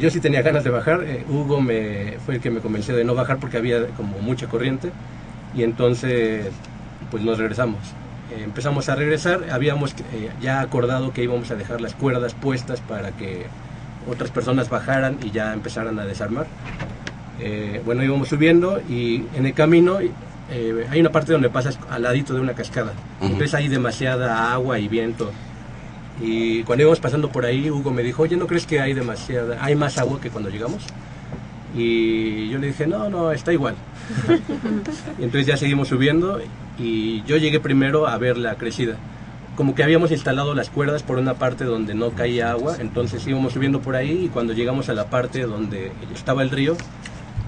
[0.00, 1.02] yo sí tenía ganas de bajar.
[1.04, 4.46] eh, Hugo me, fue el que me convenció de no bajar porque había como mucha
[4.46, 4.90] corriente.
[5.54, 6.46] Y entonces
[7.10, 7.80] pues nos regresamos.
[8.32, 12.80] Eh, empezamos a regresar, habíamos eh, ya acordado que íbamos a dejar las cuerdas puestas
[12.80, 13.46] para que
[14.08, 16.46] otras personas bajaran y ya empezaran a desarmar.
[17.40, 19.98] Eh, bueno, íbamos subiendo y en el camino
[20.50, 22.92] eh, hay una parte donde pasas al ladito de una cascada.
[23.18, 23.32] Ujú.
[23.32, 25.32] Entonces hay demasiada agua y viento.
[26.22, 29.58] Y cuando íbamos pasando por ahí, Hugo me dijo, oye, ¿no crees que hay demasiada,
[29.64, 30.84] hay más agua que cuando llegamos?
[31.74, 33.74] Y yo le dije, no, no, está igual.
[35.18, 36.40] Y entonces ya seguimos subiendo
[36.78, 38.96] y yo llegué primero a ver la crecida.
[39.56, 43.52] Como que habíamos instalado las cuerdas por una parte donde no caía agua, entonces íbamos
[43.52, 46.76] subiendo por ahí y cuando llegamos a la parte donde estaba el río,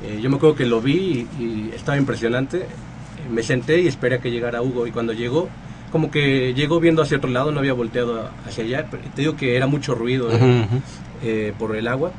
[0.05, 2.67] eh, yo me acuerdo que lo vi y, y estaba impresionante.
[3.31, 4.87] me senté y esperé a que llegara Hugo.
[4.87, 5.49] Y cuando llegó,
[5.93, 8.87] como que llegó viendo hacia otro lado, no había volteado hacia allá.
[8.87, 10.37] Te digo que era mucho ruido ¿eh?
[10.37, 10.83] Ujú, ujú.
[11.23, 12.13] Eh, por el agua.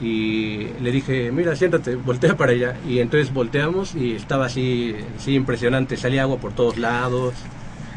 [0.00, 2.76] Y le dije, mira, siéntate, voltea para allá.
[2.86, 5.96] Y entonces volteamos y estaba así, sí, impresionante.
[5.96, 7.34] Salía agua por todos lados,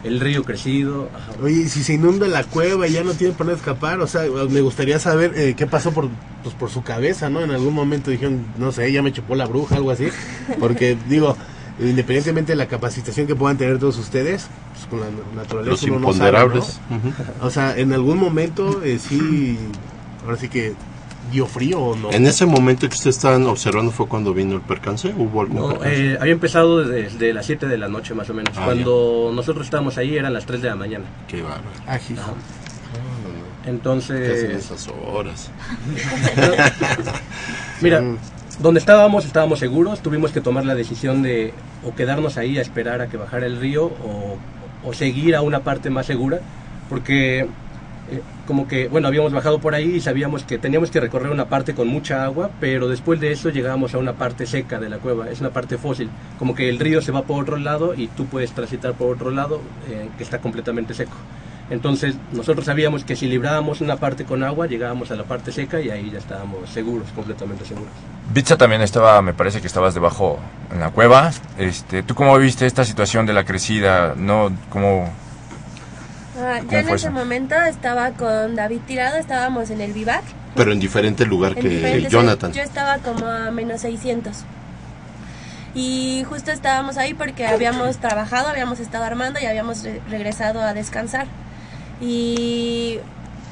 [0.03, 1.09] el río crecido.
[1.13, 1.31] ajá.
[1.43, 4.61] Oye, si se inunda la cueva y ya no tiene para escapar, o sea, me
[4.61, 6.09] gustaría saber eh, qué pasó por,
[6.43, 7.43] pues, por su cabeza, ¿no?
[7.43, 10.07] En algún momento dijeron, no sé, ya me chupó la bruja, algo así.
[10.59, 11.35] Porque, digo,
[11.79, 14.47] independientemente de la capacitación que puedan tener todos ustedes,
[14.89, 16.79] con la naturaleza Los uno no sabe, imponderables.
[17.41, 19.57] O sea, en algún momento eh, sí,
[20.23, 20.73] ahora sí que
[21.31, 22.11] dio frío o no.
[22.11, 25.13] En ese momento que ustedes estaban observando fue cuando vino el percance.
[25.15, 26.11] ¿Hubo algún No, percance?
[26.13, 28.53] eh, había empezado desde las 7 de la noche más o menos.
[28.57, 31.05] Ah, Cuando nosotros estábamos ahí eran las 3 de la mañana.
[31.27, 31.63] Qué bárbaro.
[31.85, 31.95] Ah.
[31.95, 31.99] Ajá.
[31.99, 32.17] ¿Qué
[33.63, 35.51] hacen Entonces, esas horas?
[37.81, 38.01] mira,
[38.59, 41.53] donde estábamos estábamos seguros, tuvimos que tomar la decisión de
[41.85, 44.37] o quedarnos ahí a esperar a que bajara el río o,
[44.87, 46.39] o seguir a una parte más segura,
[46.89, 51.29] porque eh, como que, bueno, habíamos bajado por ahí y sabíamos que teníamos que recorrer
[51.29, 54.87] una parte con mucha agua, pero después de eso llegábamos a una parte seca de
[54.87, 57.93] la cueva, es una parte fósil, como que el río se va por otro lado
[57.95, 61.17] y tú puedes transitar por otro lado eh, que está completamente seco.
[61.69, 65.81] Entonces nosotros sabíamos que si librábamos una parte con agua, llegábamos a la parte seca
[65.81, 67.91] y ahí ya estábamos seguros, completamente seguros.
[68.33, 70.39] Bitsa también estaba, me parece que estabas debajo
[70.71, 71.31] en la cueva.
[71.57, 74.13] Este, ¿Tú cómo viste esta situación de la crecida?
[74.15, 74.51] ¿No?
[74.69, 75.09] ¿Cómo,
[76.39, 77.11] Ah, ¿Cómo yo en ese eso?
[77.11, 80.23] momento estaba con David tirado, estábamos en el vivac.
[80.55, 82.53] Pero en diferente lugar en que Jonathan.
[82.53, 84.43] Yo estaba como a menos 600.
[85.75, 90.73] Y justo estábamos ahí porque habíamos trabajado, habíamos estado armando y habíamos re- regresado a
[90.73, 91.27] descansar.
[92.01, 92.99] Y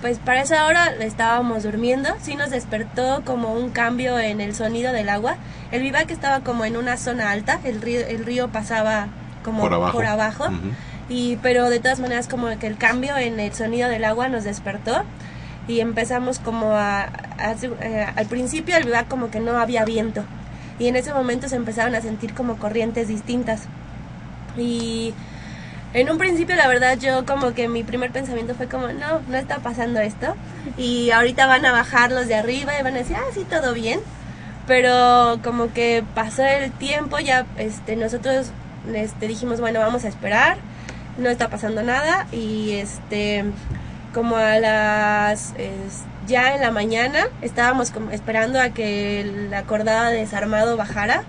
[0.01, 4.93] pues para esa hora estábamos durmiendo, sí nos despertó como un cambio en el sonido
[4.93, 5.38] del agua.
[5.71, 9.08] El vivac estaba como en una zona alta, el río, el río pasaba
[9.43, 9.99] como Por abajo.
[10.01, 10.43] abajo.
[10.45, 10.71] Ujú.
[11.10, 14.43] Y, pero de todas maneras como que el cambio en el sonido del agua nos
[14.43, 15.03] despertó
[15.67, 20.23] y empezamos como a, a- eh, al principio el vivac como que no había viento
[20.79, 23.63] y en ese momento se empezaron a sentir como corrientes distintas
[24.58, 25.13] y
[25.95, 29.38] en un principio la verdad yo como que mi primer pensamiento fue como no, no
[29.38, 30.36] está pasando esto
[30.77, 33.73] y ahorita van a bajar los de arriba y van a decir ah sí todo
[33.73, 34.01] bien
[34.67, 38.47] pero como que pasó el tiempo ya este nosotros
[38.93, 40.58] este dijimos bueno vamos a esperar
[41.17, 43.45] no está pasando nada y este
[44.13, 45.53] como a las
[46.27, 51.23] ya en la mañana estábamos esperando a que la cordada de desarmado bajara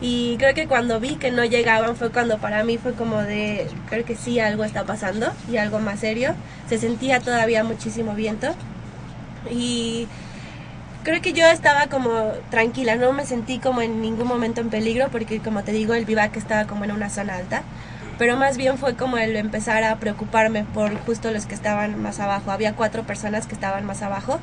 [0.00, 3.66] y creo que cuando vi que no llegaban fue cuando para mí fue como de
[3.88, 6.34] creo que sí algo está pasando y algo más serio.
[6.68, 8.54] Se sentía todavía muchísimo viento.
[9.50, 10.06] Y
[11.02, 15.08] creo que yo estaba como tranquila, no me sentí como en ningún momento en peligro
[15.10, 17.62] porque como te digo el vivac estaba como en una zona alta,
[18.18, 22.18] pero más bien fue como el empezar a preocuparme por justo los que estaban más
[22.18, 22.50] abajo.
[22.50, 24.40] Había cuatro personas que estaban más abajo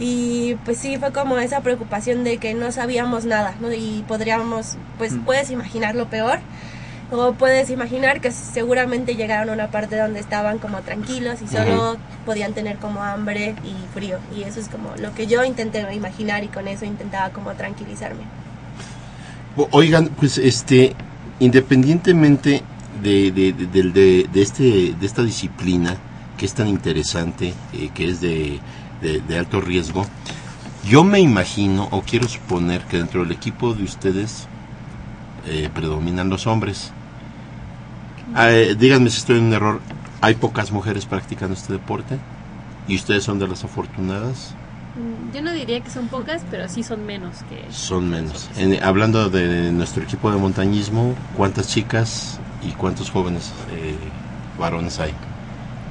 [0.00, 3.70] y pues sí fue como esa preocupación de que no sabíamos nada, ¿no?
[3.72, 6.38] Y podríamos, pues puedes imaginar lo peor
[7.12, 11.96] o puedes imaginar que seguramente llegaron a una parte donde estaban como tranquilos y solo
[12.24, 14.18] podían tener como hambre y frío.
[14.36, 18.22] Y eso es como lo que yo intenté imaginar y con eso intentaba como tranquilizarme.
[19.72, 20.94] Oigan, pues este,
[21.40, 22.62] independientemente
[23.02, 25.96] de, de- de este, de esta disciplina
[26.38, 28.60] que es tan interesante, eh, que es de,
[29.00, 30.06] de- de alto riesgo,
[30.88, 34.48] yo me imagino o quiero suponer que dentro del equipo de ustedes
[35.46, 36.92] eh, predominan los hombres.
[38.34, 39.82] Ah, eh, díganme si estoy en un error.
[40.20, 42.18] ¿Hay pocas mujeres practicando este deporte?
[42.86, 44.54] ¿Y ustedes son de las afortunadas?
[44.96, 47.66] Mm, Yo no diría que son pocas, pero sí son menos que...
[47.70, 48.50] Son menos.
[48.56, 54.10] En- hablando de nuestro equipo de montañismo, ¿cuántas chicas y cuántos jóvenes eh,
[54.58, 55.14] varones hay?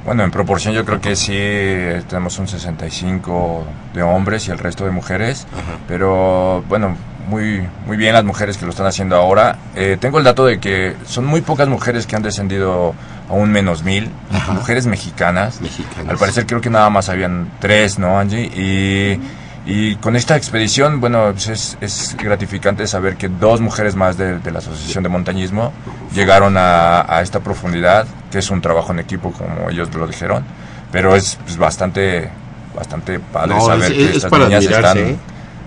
[0.10, 4.57] Bueno, en proporción yo creo que sí eh, tenemos un 65 de hombres y el
[4.57, 5.45] resto de mujeres,
[5.88, 6.97] pero bueno,
[7.28, 9.60] muy, muy bien las mujeres que lo están haciendo ahora.
[9.76, 12.95] Eh, tengo el dato de que son muy pocas mujeres que han descendido
[13.30, 14.10] a un menos mil,
[14.51, 15.60] mujeres mexicanas.
[16.07, 18.45] Al parecer creo que nada más habían tres, ¿no, Angie?
[18.45, 19.22] Y,
[19.66, 24.39] y con esta expedición, bueno, pues es, es gratificante saber que dos mujeres más de,
[24.39, 25.72] de la Asociación de Montañismo
[26.14, 30.43] llegaron a, a esta profundidad, que es un trabajo en equipo, como ellos lo dijeron,
[30.91, 32.30] pero es pues, bastante,
[32.76, 35.18] bastante padre No, saber es- que es estas niñas admirarse, están ¿eh?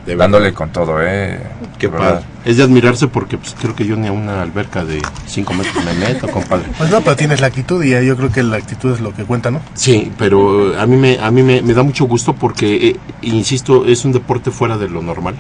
[0.07, 1.39] De dándole con todo, ¿eh?
[1.79, 2.23] Qué padre.
[2.45, 5.85] Es de admirarse porque pues, creo que yo ni a una alberca de 5 metros
[5.85, 6.65] me meto, compadre.
[6.77, 9.25] Pues no, pero tienes la actitud y yo creo que la actitud es lo que
[9.25, 9.61] cuenta, ¿no?
[9.75, 13.85] Sí, pero a mí me, a mí me, me da mucho gusto porque, eh, insisto,
[13.87, 15.37] es un deporte fuera de lo normal.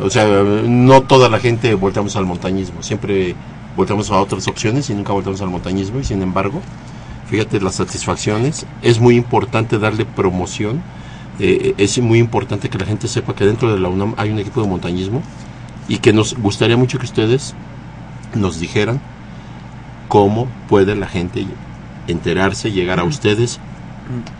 [0.00, 2.82] O sea, no toda la gente volteamos al montañismo.
[2.82, 3.34] Siempre
[3.76, 6.60] volteamos a otras opciones y nunca volteamos al montañismo y sin embargo,
[7.28, 10.82] fíjate las satisfacciones, es muy importante darle promoción,
[11.38, 14.38] eh, es muy importante que la gente sepa que dentro de la UNAM hay un
[14.38, 15.22] equipo de montañismo
[15.88, 17.54] y que nos gustaría mucho que ustedes
[18.34, 19.00] nos dijeran
[20.08, 21.46] cómo puede la gente
[22.06, 23.58] enterarse, llegar a ustedes.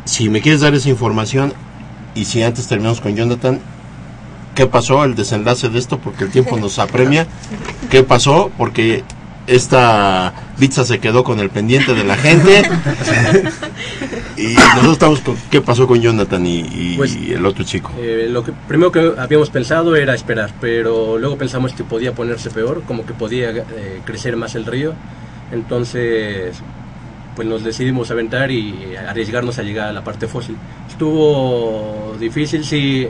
[0.05, 1.53] Si me quieres dar esa información
[2.15, 3.61] y si antes terminamos con Jonathan,
[4.55, 5.05] ¿qué pasó?
[5.05, 7.27] El desenlace de esto, porque el tiempo nos apremia.
[7.91, 8.51] ¿Qué pasó?
[8.57, 9.03] Porque
[9.47, 12.63] esta pizza se quedó con el pendiente de la gente.
[14.37, 17.93] y nosotros estamos con qué pasó con Jonathan y, y Pues, el otro chico.
[17.99, 22.51] Eh, lo que primero que habíamos pensado era esperar, pero luego pensamos que podía ponerse
[22.51, 24.95] peor, como que podía eh, crecer más el río.
[25.53, 26.57] Entonces,
[27.37, 30.57] pues nos decidimos aventar y arriesgarnos a llegar a la parte fósil.
[30.89, 33.09] Estuvo difícil, sí.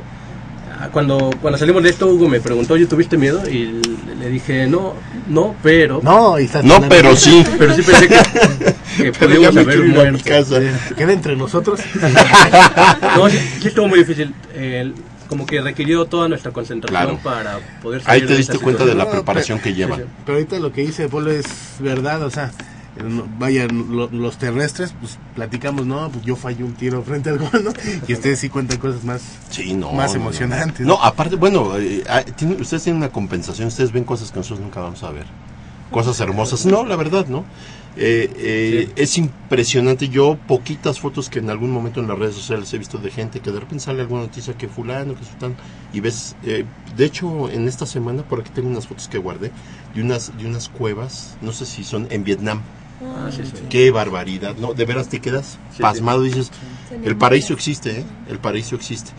[0.81, 3.49] Ah, Cuando, cuando salimos de esto, Hugo me preguntó, ¿yo tuviste miedo?
[3.49, 3.81] Y
[4.25, 4.95] le dije, no,
[5.29, 6.01] no, pero...
[6.03, 7.45] No, y No, pero sí.
[7.59, 10.25] Pero sí pensé que, que podíamos haber muerto.
[10.25, 10.61] casa.
[10.97, 11.81] Queda entre nosotros.
[13.17, 14.35] No, sí, sí estuvo muy difícil.
[14.55, 14.93] Eh,
[15.29, 17.21] como que requirió toda nuestra concentración Claro.
[17.23, 19.97] para poder Ahí salir te de diste cuenta de la preparación que lleva.
[20.25, 21.47] Pero ahorita lo que dice Polo es
[21.81, 22.51] verdad, o sea,
[22.97, 27.51] vaya, lo- los terrestres, pues platicamos, no, pues yo fallé un tiro frente al gol,
[27.65, 27.73] ¿no?
[28.07, 30.23] Y ustedes sí cuentan cosas más, Sí, no, más no, no.
[30.23, 30.87] emocionantes.
[30.87, 34.61] No, aparte, bueno, eh, ah, tiene- ustedes tienen una compensación, ustedes ven cosas que nosotros
[34.61, 35.27] nunca vamos a ver.
[35.91, 36.67] Cosas hermosas.
[36.67, 37.45] No, la verdad, ¿no?
[37.97, 40.09] Eh, eh, Es impresionante.
[40.09, 43.39] Yo, poquitas fotos que en algún momento en las redes sociales he visto de gente
[43.39, 45.55] que de repente sale alguna noticia que fulano, que sultán,
[45.93, 46.65] y ves, eh,
[46.97, 49.53] de hecho, en esta semana, por aquí tengo unas fotos que guardé,
[49.95, 52.63] de unas, de unas cuevas, no sé si son en Vietnam.
[53.03, 53.67] Ah, sí, sí.
[53.69, 54.75] Qué barbaridad, ¿no?
[54.75, 56.51] De veras te quedas Sí, pasmado, dices,
[57.05, 58.07] el paraíso existe, ¿eh?
[58.29, 59.11] El paraíso existe.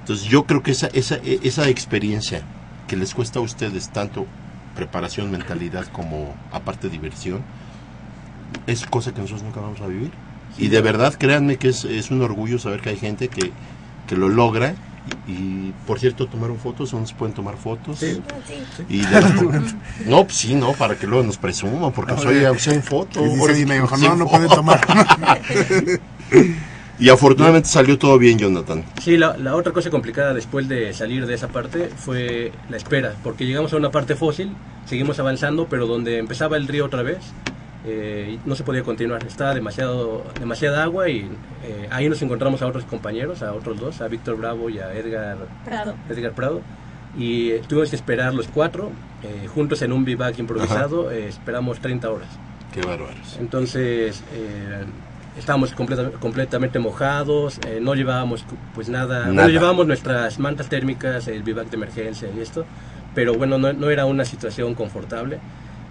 [0.00, 2.42] Entonces yo creo que esa, esa, e- esa experiencia
[2.88, 4.26] que les cuesta a ustedes tanto
[4.74, 7.44] preparación, mentalidad como aparte diversión,
[8.66, 10.10] es cosa que nosotros nunca vamos a vivir.
[10.58, 13.52] Y de verdad, créanme que es, es un orgullo saber que hay gente que,
[14.06, 14.74] que lo logra.
[15.26, 17.98] Y, y, por cierto, tomaron fotos, ¿dónde se pueden tomar fotos?
[17.98, 18.20] Sí.
[18.88, 19.34] Y de las-
[20.06, 22.50] no, pues sí, no, para que luego nos presuman, porque No, soy ya.
[22.50, 23.24] en foto.
[23.24, 24.80] Y dice sí dijo, sí, no, no pueden tomar.
[26.98, 28.84] y afortunadamente salió todo bien, Jonathan.
[29.02, 33.14] Sí, la, la otra cosa complicada después de salir de esa parte fue la espera,
[33.24, 34.52] porque llegamos a una parte fósil,
[34.86, 37.18] seguimos avanzando, pero donde empezaba el río otra vez,
[37.86, 41.28] eh, no se podía continuar, estaba demasiado, demasiada agua y
[41.64, 44.92] eh, ahí nos encontramos a otros compañeros, a otros dos, a Víctor Bravo y a
[44.94, 45.94] Edgar Prado.
[46.08, 46.60] Edgar Prado,
[47.18, 48.90] y eh, tuvimos que esperar los cuatro,
[49.22, 52.28] eh, juntos en un bivac improvisado, eh, esperamos 30 horas.
[52.72, 53.36] Qué bárbaros.
[53.40, 54.84] Entonces, eh,
[55.38, 59.32] estábamos completa- completamente mojados, eh, no llevábamos pues nada, Nada.
[59.32, 62.64] bueno, llevábamos nuestras mantas térmicas, el bivac de emergencia y esto,
[63.14, 65.38] pero bueno, no, no era una situación confortable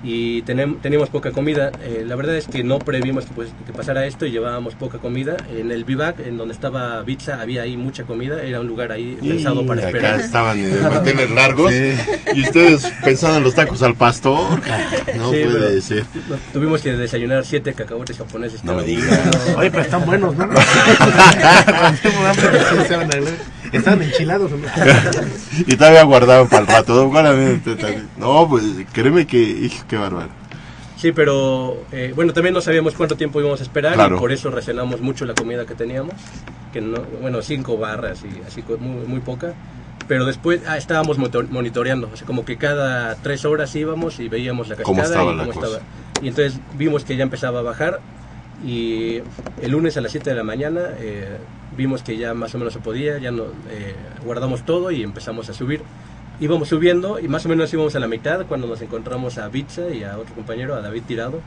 [0.04, 1.72] y tenem- teníamos poca comida.
[1.84, 4.98] Eh, la verdad es que no previmos que, pues, que pasara esto y llevábamos poca
[4.98, 5.38] comida.
[5.56, 9.18] En el bivac, en donde estaba Pizza, había ahí mucha comida, era un lugar ahí
[9.22, 10.20] pensado para acá esperar.
[10.20, 11.92] estaban en manteles largos Sí.
[12.36, 14.60] y ustedes pensando en los tacos al pastor.
[15.18, 16.06] No Sí, puede pero ser.
[16.30, 18.64] nos Tuvimos que desayunar siete cacahuetes japoneses.
[18.64, 19.20] No me digas.
[19.58, 20.50] Oye, pero están buenos, ¿no?
[23.72, 24.52] Están enchilados.
[24.52, 24.68] ¿o no?
[25.68, 27.10] y todavía guardado para el rato.
[27.10, 27.76] Claramente,
[28.18, 28.64] No, pues
[28.94, 30.30] créeme que, qué bárbaro.
[30.98, 34.18] Sí, pero eh, bueno, también no sabíamos cuánto tiempo íbamos a esperar Claro.
[34.18, 36.14] y por eso racionamos mucho la comida que teníamos,
[36.72, 39.56] que no, bueno, cinco barras y así muy, muy poca.
[40.08, 44.68] Pero después ah, estábamos monitoreando, o sea, como que cada tres horas íbamos y veíamos
[44.68, 45.68] la cascada ¿Cómo estaba y la cómo cosa?
[45.68, 45.86] estaba.
[46.22, 48.00] Y entonces vimos que ya empezaba a bajar
[48.66, 49.22] y
[49.62, 51.38] el lunes a las 7 de la mañana eh,
[51.78, 55.50] vimos que ya más o menos se podía, ya no, eh, guardamos todo y empezamos
[55.50, 55.82] a subir.
[56.40, 59.90] Íbamos subiendo y más o menos íbamos a la mitad cuando nos encontramos a Bitza
[59.94, 61.40] y a otro compañero, a David Tirado,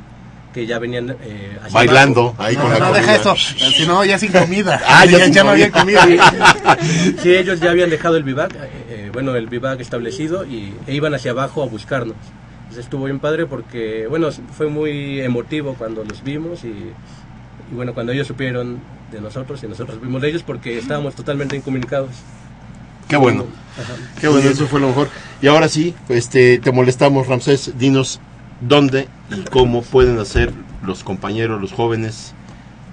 [0.53, 2.43] que ya venían eh, hacia Bailando, abajo.
[2.45, 3.01] ahí No, con la no, comida.
[3.01, 3.35] deja esto.
[3.37, 4.81] Si no, ya sin comida.
[4.87, 6.01] Ah, ya ya, sin ya no había comida.
[6.03, 6.33] comida.
[7.23, 8.59] Sí, ellos ya habían dejado el vivac, eh,
[8.89, 12.17] eh, bueno, el vivac establecido y e iban hacia abajo a buscarnos.
[12.75, 17.95] Entonces estuvo bien padre porque, bueno, fue muy emotivo cuando los vimos y, y bueno,
[17.95, 18.81] cuando ellos supieron
[19.12, 22.11] de nosotros y nosotros vimos de ellos porque estábamos totalmente incomunicados.
[23.07, 23.45] Qué bueno.
[23.81, 23.95] Ajá.
[24.20, 25.09] Qué bueno, eso fue lo mejor.
[25.41, 27.79] Y ahora sí, este, te molestamos, Ramsés.
[27.79, 28.18] Dinos
[28.61, 30.53] dónde y cómo pueden hacer
[30.85, 32.35] los compañeros, los jóvenes,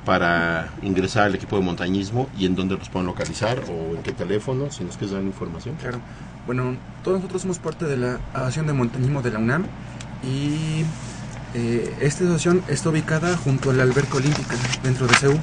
[0.06, 4.12] para ingresar al equipo de montañismo y en dónde los pueden localizar o en qué
[4.12, 5.76] teléfono, si nos quieres dar información.
[5.82, 5.98] Claro.
[6.46, 9.64] Bueno, todos nosotros somos parte de la Asociación de Montañismo de la UNAM
[10.24, 10.84] y
[11.54, 15.38] eh, esta asociación está ubicada junto a la alberca olímpica dentro de CEU.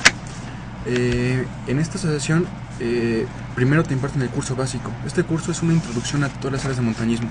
[0.86, 2.46] Eh, en esta asociación
[2.80, 4.90] eh, primero te imparten el curso básico.
[5.06, 7.28] Este curso es una introducción a todas las áreas de montañismo.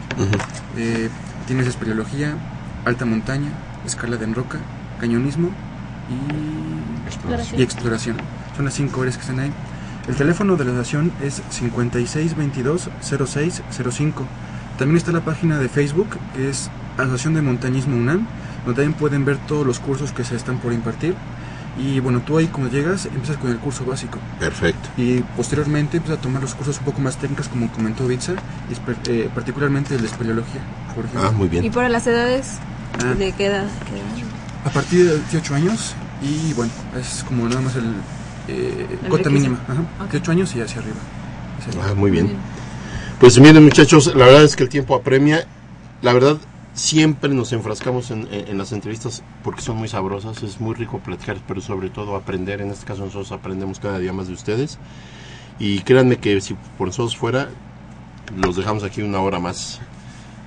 [0.78, 1.10] Eh,
[1.46, 2.36] tienes espeleología,
[2.86, 3.50] alta montaña,
[3.86, 4.60] escalada en roca,
[5.00, 5.50] cañonismo
[6.10, 7.60] y Exploración.
[7.60, 8.18] y exploración.
[8.56, 9.52] Son las cinco áreas que están ahí.
[10.08, 14.14] El teléfono de la asociación es 5622-0605.
[14.78, 18.26] También está la página de Facebook, que es Asociación de Montañismo UNAM,
[18.66, 21.14] donde también pueden ver todos los cursos que se están por impartir.
[21.78, 24.18] Y bueno, tú ahí cuando llegas empiezas con el curso básico.
[24.40, 24.88] Perfecto.
[24.96, 28.36] Y posteriormente empiezas a tomar los cursos un poco más técnicos, como comentó Bitsa,
[28.70, 28.76] y
[29.12, 30.62] eh, particularmente el de espeleología,
[30.96, 31.28] por ejemplo.
[31.28, 32.60] Ah, muy ¿Y para las edades?
[33.04, 33.14] Ah.
[33.14, 33.68] ¿De qué edad?
[33.90, 34.08] qué edad?
[34.64, 37.94] A partir de 18 años, y bueno, es como nada más el
[38.48, 39.30] eh, requisito.
[39.32, 39.60] mínima.
[39.68, 40.12] Ajá, Ok.
[40.12, 40.96] 18 años y hacia arriba.
[41.60, 42.32] Hacia Ah, muy bien.
[43.20, 45.46] Pues miren muchachos, la verdad es que el tiempo apremia.
[46.04, 46.38] La verdad,
[46.74, 51.00] siempre nos enfrascamos en, en- en las entrevistas porque son muy sabrosas, es muy rico
[51.00, 52.62] platicar, pero sobre todo aprender.
[52.62, 54.78] En este caso nosotros aprendemos cada día más de ustedes.
[55.60, 57.50] Y créanme que si por nosotros fuera,
[58.36, 59.80] los dejamos aquí una hora más.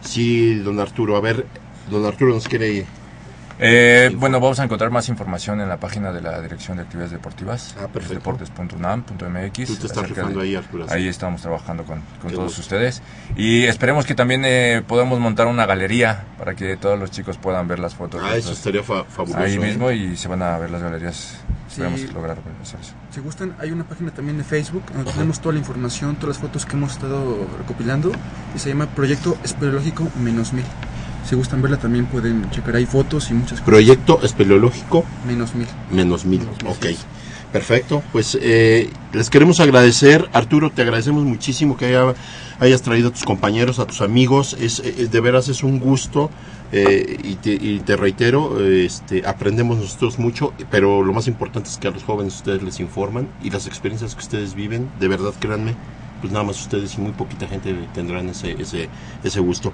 [0.02, 1.46] Sí, don Arturo, a ver,
[1.90, 2.86] don Arturo nos quiere...
[3.62, 7.12] Eh, bueno, vamos a encontrar más información en la página de la Dirección de Actividades
[7.12, 9.66] Deportivas, Ah, deportes.unam.mx.
[9.66, 10.58] Tú te estás acerca rifando de-
[10.88, 12.60] ahí, estamos trabajando con, todos gusto.
[12.62, 13.02] ustedes.
[13.36, 17.68] Y esperemos que también eh, podamos montar una galería para que todos los chicos puedan
[17.68, 18.22] ver las fotos.
[18.24, 19.38] Ah, eso estaría fa- fabuloso.
[19.44, 19.58] Ahí ¿eh?
[19.58, 21.36] mismo y se van a ver las galerías.
[21.68, 21.82] Sí.
[21.82, 22.94] Esperemos lograr hacer eso.
[23.10, 26.38] Si gustan, hay una página también de Facebook donde tenemos toda la información, todas las
[26.38, 28.10] fotos que hemos estado recopilando
[28.56, 30.64] y se llama Proyecto Espeleológico Menos Mil.
[31.28, 33.64] Si gustan verla también pueden checar ahí fotos y muchas cosas.
[33.64, 35.66] Proyecto espeleológico Menos Mil.
[35.92, 36.40] Menos mil.
[36.66, 36.86] Ok.
[37.52, 38.02] Perfecto.
[38.12, 40.28] Pues eh, les queremos agradecer.
[40.32, 42.14] Arturo, te agradecemos muchísimo que haya-
[42.60, 44.56] hayas traído a tus compañeros, a tus amigos.
[44.60, 46.30] Es, de veras es un gusto.
[46.72, 51.76] eh, y, te, y te reitero, este, aprendemos nosotros mucho, pero lo más importante es
[51.78, 55.32] que a los jóvenes ustedes les informan y las experiencias que ustedes viven, de verdad
[55.40, 55.74] créanme,
[56.20, 58.88] pues nada más ustedes y muy poquita gente tendrán ese, ese,
[59.24, 59.72] ese gusto.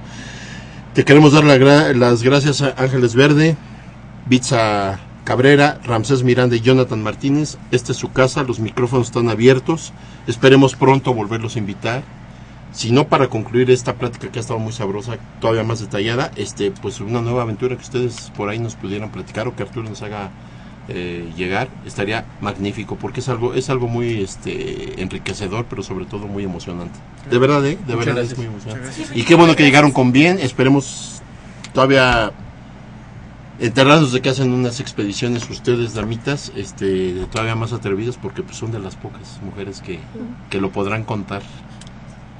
[0.96, 3.54] Te queremos dar las gracias a Ángeles Verde,
[4.24, 7.58] Bitsa Cabrera, Ramsés Miranda y Jonathan Martínez.
[7.70, 9.92] Esta es su casa, los micrófonos están abiertos.
[10.26, 12.02] Esperemos pronto volverlos a invitar.
[12.72, 16.70] Si no, para concluir esta plática que ha estado muy sabrosa, todavía más detallada, este,
[16.70, 20.00] pues una nueva aventura que ustedes por ahí nos pudieran platicar o que Arturo nos
[20.00, 20.30] haga
[20.88, 26.26] eh, llegar, estaría magnífico, porque es algo, es algo muy este, enriquecedor, pero sobre todo
[26.26, 26.98] muy emocionante.
[27.30, 27.78] De verdad, ¿eh?
[27.86, 28.32] De Muchas verdad gracias.
[28.32, 28.90] es muy emocionante.
[29.14, 31.22] Y qué bueno que llegaron con bien, esperemos
[31.72, 32.32] todavía
[33.58, 38.72] enterrados de que hacen unas expediciones ustedes, damitas, este, todavía más atrevidas, porque pues, son
[38.72, 39.98] de las pocas mujeres que,
[40.50, 41.42] que lo podrán contar.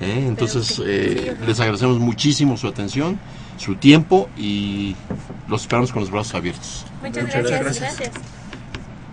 [0.01, 0.25] ¿eh?
[0.27, 3.19] Entonces, eh, les agradecemos muchísimo su atención,
[3.57, 4.95] su tiempo y
[5.49, 6.85] los esperamos con los brazos abiertos.
[7.07, 7.61] Muchas, Muchas gracias.
[7.61, 7.99] gracias.
[7.99, 8.37] gracias.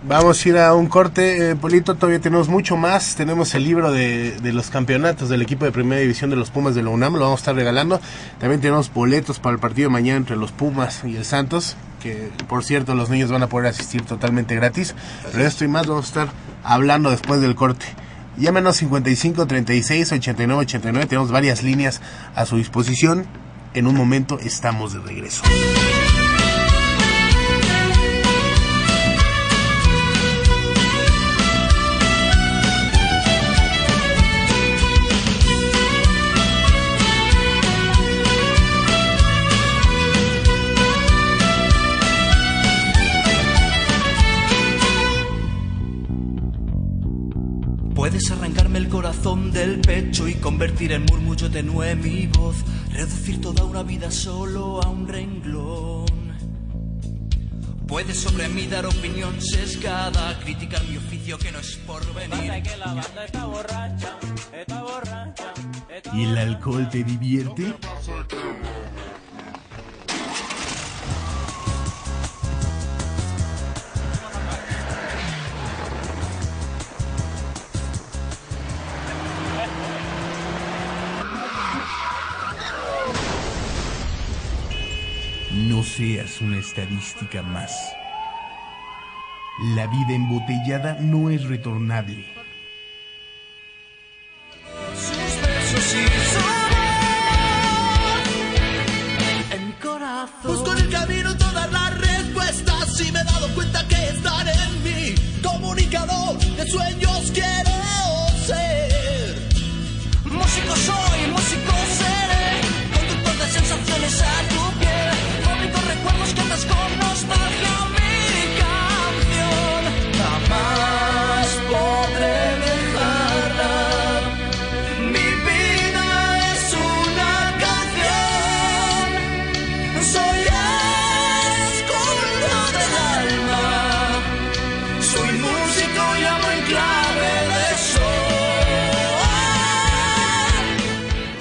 [0.06, 3.14] Vamos a ir a un corte, eh, Polito, todavía tenemos mucho más.
[3.14, 6.74] Tenemos el libro de, de los campeonatos del equipo de primera división de los Pumas
[6.74, 7.98] de la UNAM, lo vamos a estar regalando.
[8.38, 12.30] También tenemos boletos para el partido de mañana entre los Pumas y el Santos, que
[12.48, 14.94] por cierto los niños van a poder asistir totalmente gratis.
[15.32, 16.28] Pero esto y más vamos a estar
[16.62, 17.86] hablando después del corte.
[18.36, 22.02] Llámenos 55 36 89 89, tenemos varias líneas
[22.34, 23.24] a su disposición.
[23.72, 25.42] En un momento estamos de regreso.
[48.14, 52.54] Puedes arrancarme el corazón del pecho y convertir en murmullo tenue mi voz,
[52.92, 56.06] reducir toda una vida solo a un renglón.
[57.88, 62.52] Puedes sobre mí dar opinión sesgada, criticar mi oficio que no es por venir.
[66.12, 67.74] ¿Y el alcohol te divierte?
[85.68, 87.72] No seas una estadística más.
[89.74, 92.26] La vida embotellada no es retornable.
[94.94, 96.74] Sus besos y su voz
[99.52, 100.28] en mi corazón.
[100.44, 104.82] Busco en el camino todas las respuestas y me he dado cuenta que están en
[104.82, 105.14] mí.
[105.42, 107.73] Comunicador de sueños quiero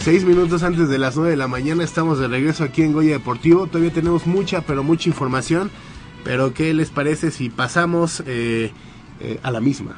[0.04, 3.14] Seis minutos antes de las 9 de la mañana estamos de regreso aquí en Goya
[3.14, 3.68] Deportivo.
[3.68, 5.72] Todavía tenemos mucha, pero mucha información.
[6.26, 8.74] Pero ¿qué les parece si pasamos eh,
[9.22, 9.96] eh, a la misma?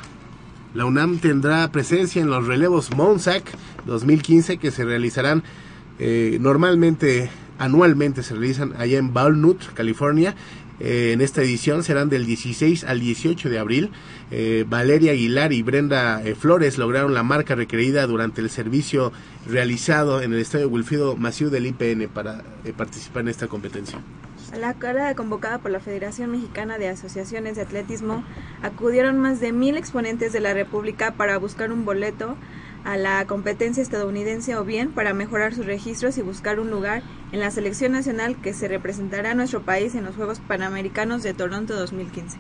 [0.75, 3.45] La UNAM tendrá presencia en los relevos Monsac
[3.87, 5.41] 2015 que se realizarán
[5.97, 10.35] eh, normalmente, anualmente se realizan allá en Walnut, California.
[10.79, 13.89] En esta edición serán del 16 al 18 de abril.
[14.31, 19.11] Eh, Valeria Aguilar y Brenda eh, Flores lograron la marca requerida durante el servicio
[19.47, 23.99] realizado en el estadio Wilfrido Maciú del IPN para eh, participar en esta competencia.
[24.51, 28.23] A la carrera convocada por la Federación Mexicana de Asociaciones de Atletismo
[28.63, 32.35] acudieron más de mil exponentes de la República para buscar un boleto
[32.83, 37.01] a la competencia estadounidense o bien para mejorar sus registros y buscar un lugar
[37.31, 41.33] en la selección nacional que se representará a nuestro país en los Juegos Panamericanos de
[41.33, 42.37] Toronto 2015.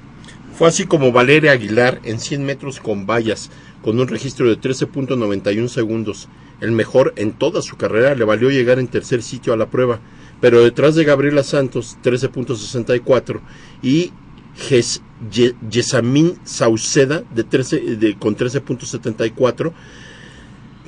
[0.57, 3.51] Fue así como Valeria Aguilar en 100 metros con vallas,
[3.81, 6.29] con un registro de 13.91 segundos.
[6.61, 9.99] El mejor en toda su carrera le valió llegar en tercer sitio a la prueba,
[10.39, 13.41] pero detrás de Gabriela Santos, 13.64,
[13.83, 14.11] y
[14.57, 19.73] Ges- Ye- Yesamín Sauceda, de 13, de, con 13.74,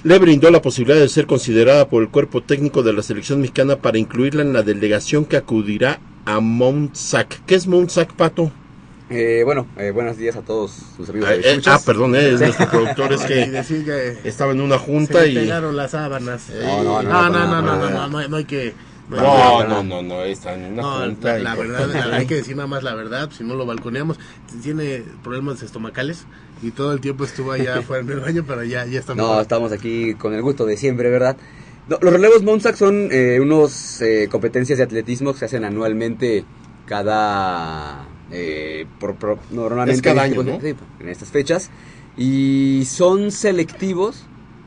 [0.03, 3.81] le brindó la posibilidad de ser considerada por el cuerpo técnico de la selección mexicana
[3.81, 7.43] para incluirla en la delegación que acudirá a Mount Sac.
[7.45, 8.53] ¿Qué es Mount Sac, Pato?
[9.09, 11.29] Eh, bueno, eh, buenos días a todos sus amigos.
[11.29, 15.33] Eh, eh ah, perdón, eh, es nuestro productor es que, estaba en una junta y
[15.33, 16.49] pegaron las sábanas.
[16.49, 18.73] No, no, no, no, no, no, no hay que.
[19.09, 21.39] No, no, no, no, está en una no, junta.
[21.39, 24.19] La, verdad, hay que decir nada más la verdad, si no lo balconeamos.
[24.61, 26.25] Tiene problemas estomacales
[26.61, 29.25] y todo el tiempo estuvo allá fuera en el baño, pero ya, ya estamos.
[29.25, 31.37] No, estamos aquí con el gusto de siempre, ¿verdad?
[31.87, 36.43] No, los relevos Monsac son eh, unos eh, competencias de atletismo que se hacen anualmente
[36.85, 40.59] cada eh, por, por- normalmente Es cada año, ¿no?
[40.59, 41.69] sí, en estas fechas.
[42.17, 44.23] Y son selectivos,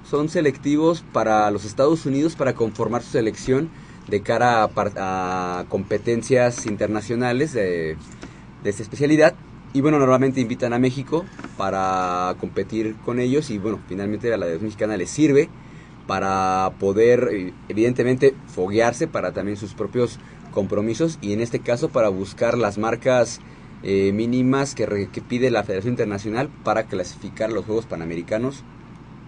[0.09, 3.69] son selectivos para los Estados Unidos para conformar su selección
[4.09, 7.97] de cara a competencias internacionales de,
[8.63, 9.35] de esta especialidad.
[9.73, 11.25] Y bueno, normalmente invitan a México
[11.57, 15.49] para competir con ellos y bueno, finalmente a la delegación mexicana les sirve
[16.07, 20.19] para poder, eh, evidentemente, foguearse para también sus propios
[20.51, 23.41] compromisos y en este caso para buscar las marcas
[23.83, 24.87] eh, mínimas que,
[25.27, 28.63] pide la Federación Internacional para clasificar los Juegos Panamericanos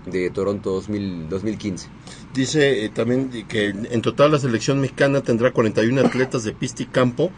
[0.06, 1.88] de Toronto 2000 2015.
[2.34, 6.86] Dice eh, también que en total la selección mexicana tendrá 41 atletas de pista y
[6.86, 7.30] campo,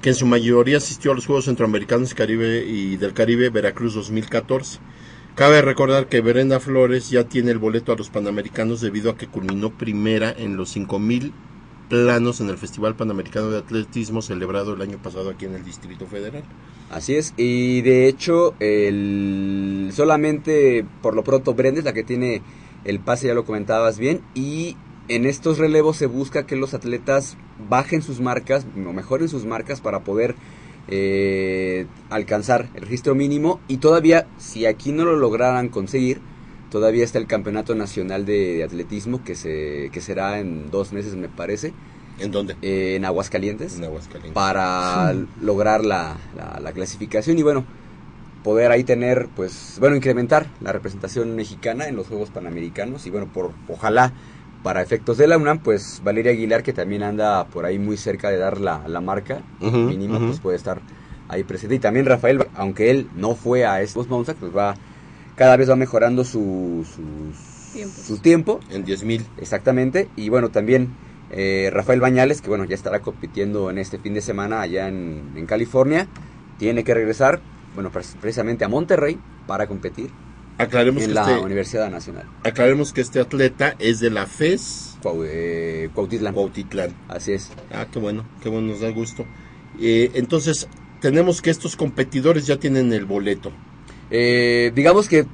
[0.00, 4.78] que en su mayoría asistió a los Juegos Centroamericanos Caribe y del Caribe Veracruz 2014.
[5.34, 9.26] Cabe recordar que Brenda Flores ya tiene el boleto a los Panamericanos debido a que
[9.26, 11.32] culminó primera en los 5000
[11.92, 16.06] planos en el Festival Panamericano de Atletismo celebrado el año pasado aquí en el Distrito
[16.06, 16.42] Federal.
[16.90, 22.40] Así es, y de hecho, el, solamente por lo pronto Brenda es la que tiene
[22.86, 24.78] el pase, ya lo comentabas bien, y
[25.08, 27.36] en estos relevos se busca que los atletas
[27.68, 30.34] bajen sus marcas, o mejoren sus marcas para poder
[30.88, 36.22] eh, alcanzar el registro mínimo, y todavía, si aquí no lo lograran conseguir,
[36.72, 41.14] todavía está el Campeonato Nacional de, de Atletismo, que, se, que será en dos meses,
[41.14, 41.72] me parece.
[42.18, 42.56] ¿En dónde?
[42.62, 43.76] en Aguascalientes.
[43.76, 44.32] En Aguascalientes.
[44.32, 47.64] Para lograr la, la- la clasificación y bueno,
[48.42, 53.28] poder ahí tener, pues, bueno, incrementar la representación mexicana en los Juegos Panamericanos y bueno,
[53.32, 54.12] por ojalá
[54.62, 58.30] para efectos de la UNAM, pues Valeria Aguilar, que también anda por ahí muy cerca
[58.30, 59.42] de dar la, la marca
[59.88, 60.80] mínima, pues puede estar
[61.28, 61.74] ahí presente.
[61.76, 64.76] Y también Rafael, aunque él no fue a estos Monza, pues va,
[65.36, 68.04] cada vez va mejorando su, su, Tiempos.
[68.04, 68.60] su tiempo.
[68.70, 69.22] En 10.000.
[69.38, 70.08] Exactamente.
[70.16, 70.88] Y bueno, también
[71.30, 75.32] eh, Rafael Bañales, que bueno, ya estará compitiendo en este fin de semana allá en,
[75.36, 76.06] en California,
[76.58, 77.40] tiene que regresar,
[77.74, 80.10] bueno, pre- precisamente a Monterrey para competir
[80.58, 82.26] Aclaremos en que la este- Universidad Nacional.
[82.44, 86.34] Aclaremos que este atleta es de la FES Cuau- eh, Cuautitlán.
[86.34, 86.94] Cuautitlán.
[87.08, 87.50] Así es.
[87.72, 89.24] Ah, qué bueno, qué bueno, nos da gusto.
[89.80, 90.68] Eh, entonces,
[91.00, 93.50] tenemos que estos competidores ya tienen el boleto.
[94.12, 95.26] Eh, digamos que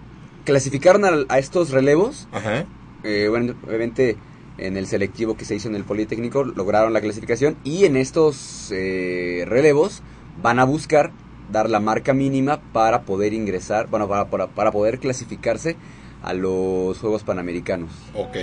[0.45, 2.29] clasificaron a, estos relevos.
[2.33, 2.65] Ajá.
[3.05, 4.17] Eh, bueno, obviamente
[4.57, 8.73] en el selectivo que se hizo en el Politécnico lograron la clasificación y en estos
[8.73, 10.03] eh, relevos
[10.43, 11.13] van a buscar
[11.53, 15.77] dar la marca mínima para poder ingresar, bueno, para, para, para poder clasificarse
[16.23, 17.91] a los Juegos Panamericanos.
[18.15, 18.37] Ok.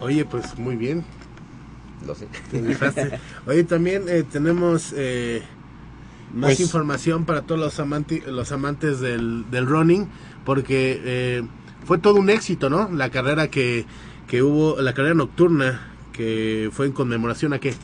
[0.00, 1.04] Oye, pues muy bien.
[2.06, 2.26] Lo sé.
[3.46, 5.42] Oye, también eh, tenemos eh,
[6.34, 10.08] más Pues- información para todos los, amanti- los amantes del, del running,
[10.44, 11.42] porque eh,
[11.84, 12.90] fue todo un éxito, ¿no?
[12.92, 13.84] La carrera que,
[14.26, 17.74] que hubo, la carrera nocturna, que fue en conmemoración a qué?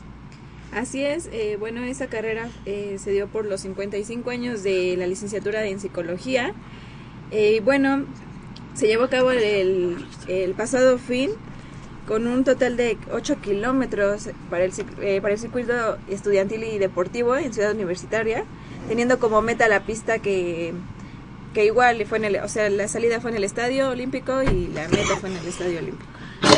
[0.73, 5.05] Así es, eh, bueno, esa carrera eh, se dio por los 55 años de la
[5.07, 6.53] licenciatura en psicología.
[7.31, 8.05] Eh, y bueno,
[8.73, 9.97] se llevó a cabo el,
[10.27, 11.31] el pasado fin
[12.07, 14.71] con un total de 8 kilómetros para el,
[15.01, 18.43] eh, para el circuito estudiantil y deportivo en Ciudad Universitaria,
[18.87, 20.73] teniendo como meta la pista que,
[21.53, 24.67] que igual fue en el, o sea, la salida fue en el Estadio Olímpico y
[24.73, 26.11] la meta fue en el Estadio Olímpico.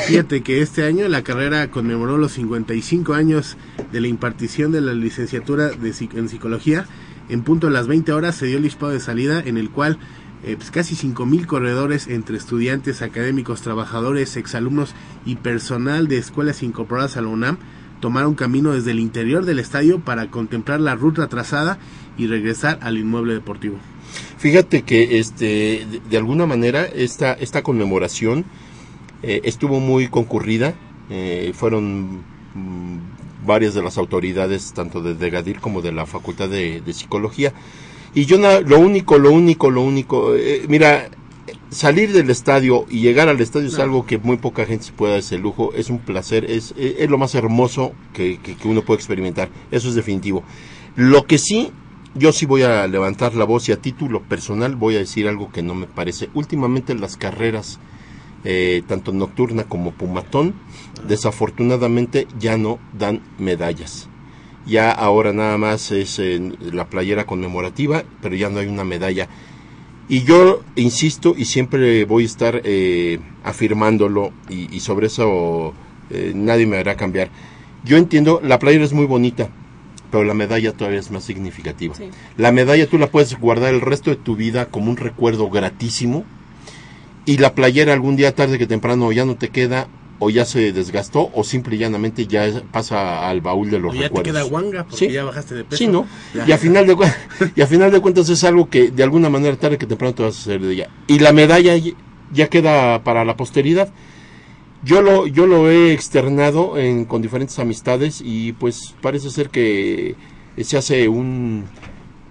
[0.07, 3.57] Fíjate que este año la carrera conmemoró los 55 años
[3.91, 6.87] de la impartición de la licenciatura de, en psicología.
[7.29, 9.97] En punto a las 20 horas se dio el disparo de salida en el cual
[10.45, 14.93] eh, pues casi 5.000 corredores entre estudiantes, académicos, trabajadores, exalumnos
[15.25, 17.57] y personal de escuelas incorporadas a la UNAM
[18.01, 21.77] tomaron camino desde el interior del estadio para contemplar la ruta trazada
[22.17, 23.77] y regresar al inmueble deportivo.
[24.37, 28.43] Fíjate que este de, alguna manera esta esta conmemoración
[29.21, 30.73] eh, estuvo muy concurrida,
[31.09, 32.17] eh, fueron
[32.53, 37.53] mm, varias de las autoridades tanto de Degadir como de la Facultad de Psicología
[38.15, 41.09] y yo lo único lo único lo único eh, mira
[41.69, 45.13] salir del estadio y llegar al estadio es algo que muy poca gente se puede
[45.13, 48.67] dar ese lujo, es un placer, es, es, es lo más hermoso que, que- que
[48.67, 50.43] uno puede experimentar, eso es definitivo.
[50.95, 51.71] Lo que sí,
[52.13, 55.51] yo sí voy a levantar la voz y a título personal voy a decir algo
[55.51, 56.29] que no me parece.
[56.35, 57.79] Últimamente las carreras,
[58.45, 60.53] eh, tanto nocturna como pumatón,
[61.07, 64.09] desafortunadamente ya no dan medallas.
[64.65, 66.21] Ya ahora nada más es
[66.61, 69.27] la playera conmemorativa, pero ya no hay una medalla.
[70.09, 75.73] Y yo insisto y siempre voy a estar eh, afirmándolo y, y sobre eso
[76.09, 77.29] eh, nadie me hará cambiar.
[77.83, 79.49] Yo entiendo, la playera es muy bonita,
[80.11, 81.95] pero la medalla todavía es más significativa.
[81.95, 82.09] Sí.
[82.37, 86.23] La medalla tú la puedes guardar el resto de tu vida como un recuerdo gratísimo
[87.25, 89.87] y la playera algún día tarde que temprano ya no te queda
[90.19, 93.95] o ya se desgastó o simple y llanamente ya pasa al baúl de los O
[93.95, 94.31] ya te recuerdos.
[94.33, 95.11] queda guanga porque Sí.
[95.11, 95.77] ya bajaste de peso.
[95.77, 96.05] Sí, ¿no?
[96.33, 96.45] Ya.
[96.47, 96.95] Y a final de
[97.55, 100.23] y a final de cuentas es algo que de alguna manera tarde que temprano te
[100.23, 100.89] vas a hacer de ella.
[101.07, 101.73] Y la medalla
[102.31, 103.91] ya queda para la posteridad.
[104.83, 110.15] Yo lo yo lo he externado en, con diferentes amistades y pues parece ser que
[110.61, 111.65] se hace un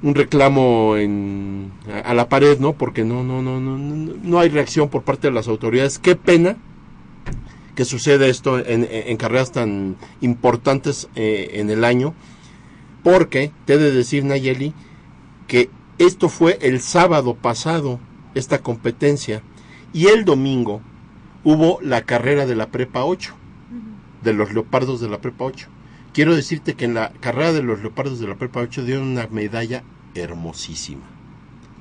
[0.03, 2.73] un reclamo en, a, a la pared, ¿no?
[2.75, 5.99] Porque no no no no no no hay reacción por parte de las autoridades.
[5.99, 6.57] Qué pena
[7.75, 12.15] que sucede esto en, en- en carreras tan importantes eh, en el año,
[13.03, 14.75] porque te he de decir, Nayeli,
[15.49, 17.99] que esto fue el sábado pasado,
[18.35, 19.43] esta competencia,
[19.93, 20.81] y el domingo
[21.45, 23.35] hubo la carrera de la Prepa 8,
[24.23, 25.69] de los Leopardos de la Prepa 8.
[26.13, 29.27] Quiero decirte que en la carrera de los Leopardos de la Prepa 8 dieron una
[29.29, 29.83] medalla
[30.15, 31.03] hermosísima.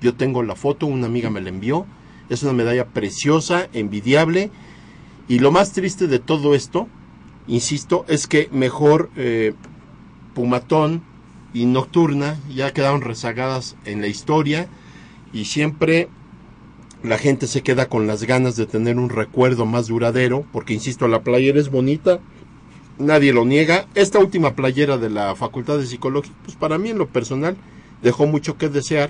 [0.02, 1.86] Yo tengo la foto, una amiga me la envió,
[2.30, 4.50] es una medalla preciosa, envidiable,
[5.28, 6.88] y lo más triste de todo esto,
[7.48, 9.54] insisto, es que mejor eh,
[10.34, 11.02] Pumatón
[11.54, 14.68] y Nocturna ya quedaron rezagadas en la historia
[15.34, 16.08] y siempre
[17.04, 21.08] la gente se queda con las ganas de tener un recuerdo más duradero, porque insisto,
[21.08, 22.20] la playera es bonita,
[23.00, 23.88] nadie lo niega.
[23.96, 27.56] Esta última playera de la Facultad de Psicología, pues para mí en lo personal
[28.04, 29.10] dejó mucho que desear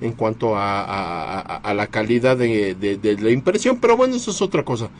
[0.00, 4.90] en cuanto a, la calidad de- de la impresión, pero bueno, eso es otra cosa.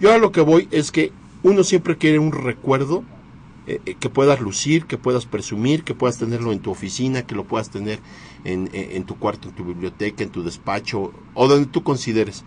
[0.00, 3.04] Yo a lo que voy es que uno siempre quiere un recuerdo
[3.66, 7.34] eh, eh, que puedas lucir, que puedas presumir, que puedas tenerlo en tu oficina, que
[7.34, 8.00] lo puedas tener
[8.44, 12.44] en, en- tu cuarto, en tu biblioteca, en tu despacho o donde tú consideres.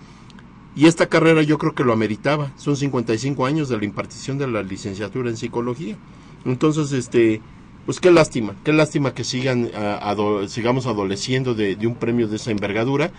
[0.75, 2.51] Y esta carrera yo creo que lo ameritaba.
[2.57, 5.95] Son 55 años de la impartición de la licenciatura en psicología.
[6.45, 7.41] Entonces, este,
[7.85, 12.37] pues qué lástima, qué lástima que sigan ah, ado- sigamos adoleciendo de un premio de
[12.37, 13.11] esa envergadura.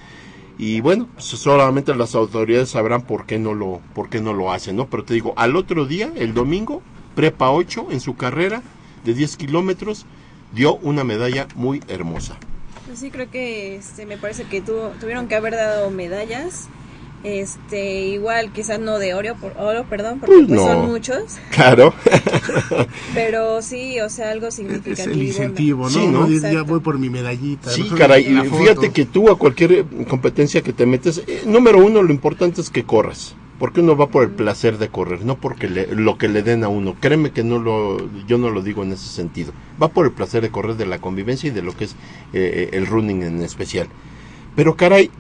[0.59, 4.53] Y bueno, pues solamente las autoridades sabrán por qué no lo, por qué no lo
[4.53, 4.87] hacen, ¿no?
[4.87, 6.83] Pero te digo, al otro día, el domingo,
[7.15, 8.63] Prepa 8 en su carrera
[9.05, 10.07] de 10 kilómetros,
[10.53, 12.37] dio una medalla muy hermosa.
[12.87, 16.69] Pues sí, creo que este, me parece que tuvo- tuvieron que haber dado medallas.
[17.25, 20.67] Este, igual, quizás no de oro, por, oro perdón, porque Pues pues no.
[20.67, 21.23] son muchos.
[21.51, 21.95] Claro.
[23.15, 25.13] Pero sí, o sea, algo Es significativo.
[25.15, 25.89] el incentivo, ¿no?
[25.91, 26.29] Sí, ¿no?
[26.29, 27.71] Ya voy por mi medallita.
[27.71, 27.97] Sí, ¿no?
[27.97, 32.13] caray, fíjate que tú a cualquier eh, competencia que te metes, eh, número uno, lo
[32.13, 33.35] importante es que corras.
[33.59, 36.65] Porque uno va por el placer de correr, no porque le- lo que le den
[36.65, 36.97] a uno.
[37.01, 39.53] Créeme que no lo, yo no lo digo en ese sentido.
[39.81, 41.95] Va por el placer de correr, de la convivencia y de lo que es
[42.33, 43.87] eh, el running en especial.
[44.57, 45.11] Pero caray,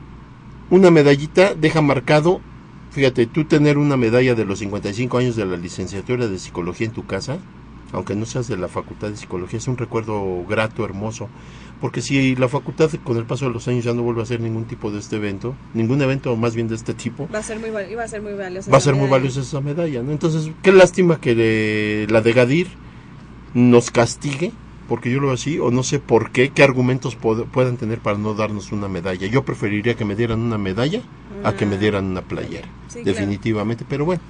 [0.70, 2.40] una medallita deja marcado,
[2.90, 6.92] fíjate, tú tener una medalla de los 55 años de la licenciatura de psicología en
[6.92, 7.38] tu casa,
[7.92, 11.28] aunque no seas de la facultad de psicología, es un recuerdo grato, hermoso.
[11.80, 14.40] Porque si la facultad con el paso de los años ya no vuelve a hacer
[14.40, 17.58] ningún tipo de este evento, ningún evento más bien de este tipo, Va a ser
[17.60, 18.70] muy, iba a ser muy valiosa.
[18.70, 20.10] va a ser muy valiosa esa medalla, ¿no?
[20.12, 22.68] Entonces, qué lástima que de- la de Gadir
[23.52, 24.52] nos castigue,
[24.88, 28.18] porque yo lo veo así, o no sé por qué, qué argumentos puedan tener para
[28.18, 29.26] no darnos una medalla.
[29.26, 31.00] Yo preferiría que me dieran una medalla
[31.42, 33.18] a que me dieran una playera, Sí, claro.
[33.18, 34.20] definitivamente, pero bueno.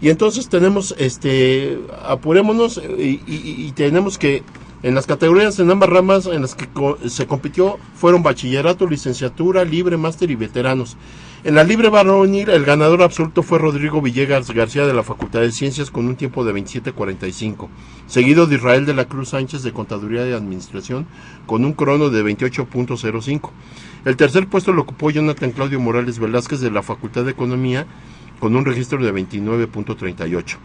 [0.00, 4.42] Y entonces tenemos, este, apurémonos y, y- y tenemos que,
[4.82, 9.64] en las categorías en ambas ramas en las que co- se compitió fueron bachillerato, licenciatura,
[9.64, 10.96] libre, máster y veteranos.
[11.46, 15.52] En la libre varonil, el ganador absoluto fue Rodrigo Villegas García de la Facultad de
[15.52, 17.68] Ciencias con un tiempo de 27.45,
[18.08, 21.06] seguido de Israel de la Cruz Sánchez de Contaduría y Administración
[21.46, 23.50] con un crono de 28.05.
[24.04, 27.86] El tercer puesto lo ocupó Jonathan Claudio Morales Velázquez de la Facultad de Economía
[28.40, 30.56] con un registro de 29.38.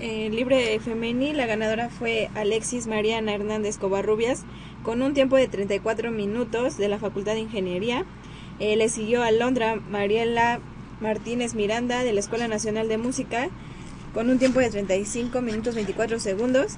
[0.00, 4.44] En libre femenil, la ganadora fue Alexis Mariana Hernández Covarrubias
[4.82, 8.04] con un tiempo de 34 minutos de la Facultad de Ingeniería.
[8.60, 10.60] Eh, le siguió Alondra Mariela
[11.00, 13.48] Martínez Miranda de la Escuela Nacional de Música
[14.14, 16.72] con un tiempo de 35 minutos 24 segundos.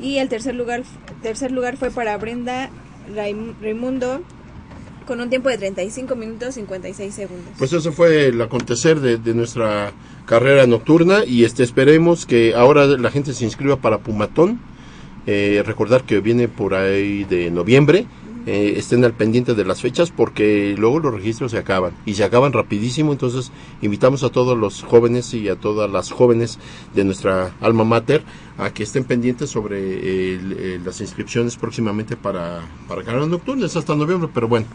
[0.00, 0.82] Y el tercer lugar,
[1.22, 2.68] tercer lugar fue para Brenda
[3.14, 4.22] Raim- Raimundo
[5.06, 7.52] con un tiempo de 35 minutos 56 segundos.
[7.58, 9.92] Pues eso fue el acontecer de, de nuestra
[10.26, 14.58] carrera nocturna y este esperemos que ahora la gente se inscriba para Pumatón.
[15.26, 18.06] Eh, recordar que viene por ahí de noviembre.
[18.46, 22.24] Eh, estén al pendiente de las fechas porque luego los registros se acaban y se
[22.24, 23.12] acaban rapidísimo.
[23.12, 26.58] Entonces invitamos a todos los jóvenes y a todas las jóvenes
[26.94, 28.22] de nuestra alma mater
[28.58, 34.28] a que estén pendientes sobre eh, las inscripciones próximamente para, para carreras nocturnas hasta noviembre.
[34.32, 34.66] Pero bueno,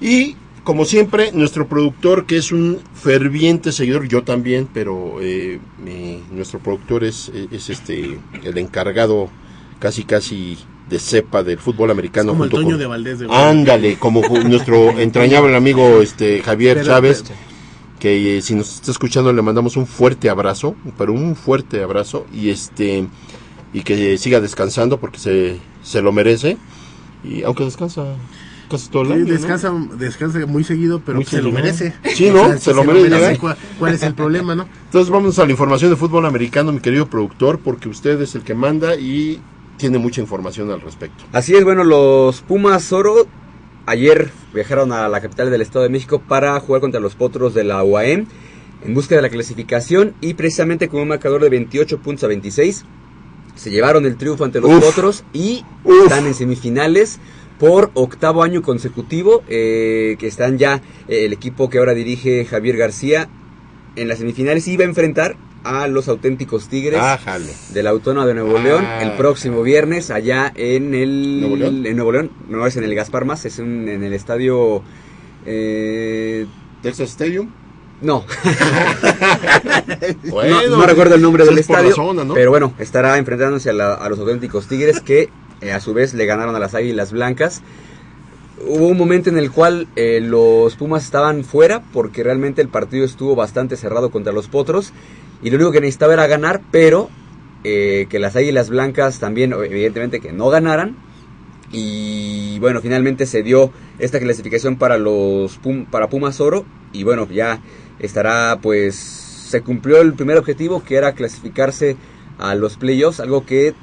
[0.00, 5.60] y como siempre, nuestro productor, que es un ferviente seguidor, yo también, pero eh,
[6.32, 9.28] nuestro productor es, es este el encargado
[9.80, 10.56] casi casi
[10.92, 12.32] de cepa del fútbol americano.
[12.32, 16.76] Como el junto Toño con- de Valdés de Ándale, como nuestro entrañable amigo este Javier
[16.76, 17.24] Pero- Chávez,
[17.98, 22.26] que eh, si nos está escuchando le mandamos un fuerte abrazo, pero un fuerte abrazo
[22.32, 23.06] y este
[23.72, 26.58] y que siga descansando porque se, se lo merece
[27.24, 28.04] y aunque descansa
[28.68, 29.32] casi todo el año, ¿no?
[29.32, 31.94] descansa, descansa muy seguido, pero Muy se lo merece.
[32.14, 32.42] Sí, ¿no?
[32.42, 33.38] O sea, Se si lo merece.
[33.38, 34.66] ¿Cuál, cuál es el problema, no?
[34.86, 38.42] Entonces vamos a la información de fútbol americano, mi querido productor, porque usted es el
[38.42, 39.40] que manda y
[39.82, 41.24] tiene mucha información al respecto.
[41.32, 43.26] Así es, bueno, los Pumas Oro
[43.86, 47.64] ayer viajaron a la capital del Estado de México para jugar contra los Potros de
[47.64, 48.26] la UAM
[48.84, 52.84] en busca de la clasificación y precisamente con un marcador de 28 puntos a 26
[53.56, 54.84] se llevaron el triunfo ante los Uf.
[54.84, 55.64] Potros y
[56.04, 57.18] están en semifinales
[57.58, 62.76] por octavo año consecutivo eh, que están ya eh, el equipo que ahora dirige Javier
[62.76, 63.28] García
[63.96, 67.52] en las semifinales y va a enfrentar a los auténticos Tigres Ájale.
[67.72, 69.02] de la Autónoma de Nuevo León Ah.
[69.02, 71.86] el próximo viernes allá en el ¿Nuevo León?
[71.86, 74.82] en Nuevo León no es en el Gaspar Más es un- en el estadio
[75.46, 76.46] eh,
[76.82, 77.48] Texas Stadium
[78.00, 78.24] no
[80.30, 82.34] Bueno, no, no recuerdo el nombre del estadio zona, ¿no?
[82.34, 85.28] pero bueno estará enfrentándose a, la- a los auténticos Tigres que
[85.60, 87.62] eh, a su vez le ganaron a las Águilas Blancas
[88.64, 93.04] Hubo un momento en el cual eh, los Pumas estaban fuera porque realmente el partido
[93.04, 94.92] estuvo bastante cerrado contra los Potros
[95.42, 97.10] y lo único que necesitaba era ganar, pero
[97.64, 100.96] eh, que las Águilas Blancas también, evidentemente, que no ganaran.
[101.72, 107.26] Y bueno, finalmente se dio esta clasificación para los Pum- para Pumas Oro y bueno,
[107.30, 107.60] ya
[107.98, 111.96] estará pues se cumplió el primer objetivo que era clasificarse
[112.38, 113.74] a los playoffs, algo que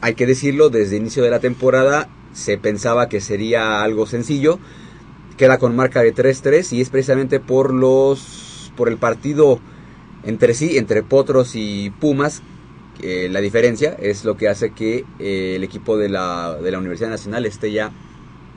[0.00, 4.58] hay que decirlo, desde el inicio de la temporada se pensaba que sería algo sencillo.
[5.36, 9.60] Queda con marca de 3-3 y es precisamente por los por el partido
[10.24, 12.42] entre sí, entre Potros y Pumas,
[13.00, 16.78] que la diferencia es lo que hace que eh, el equipo de la, de la
[16.78, 17.90] Universidad Nacional esté ya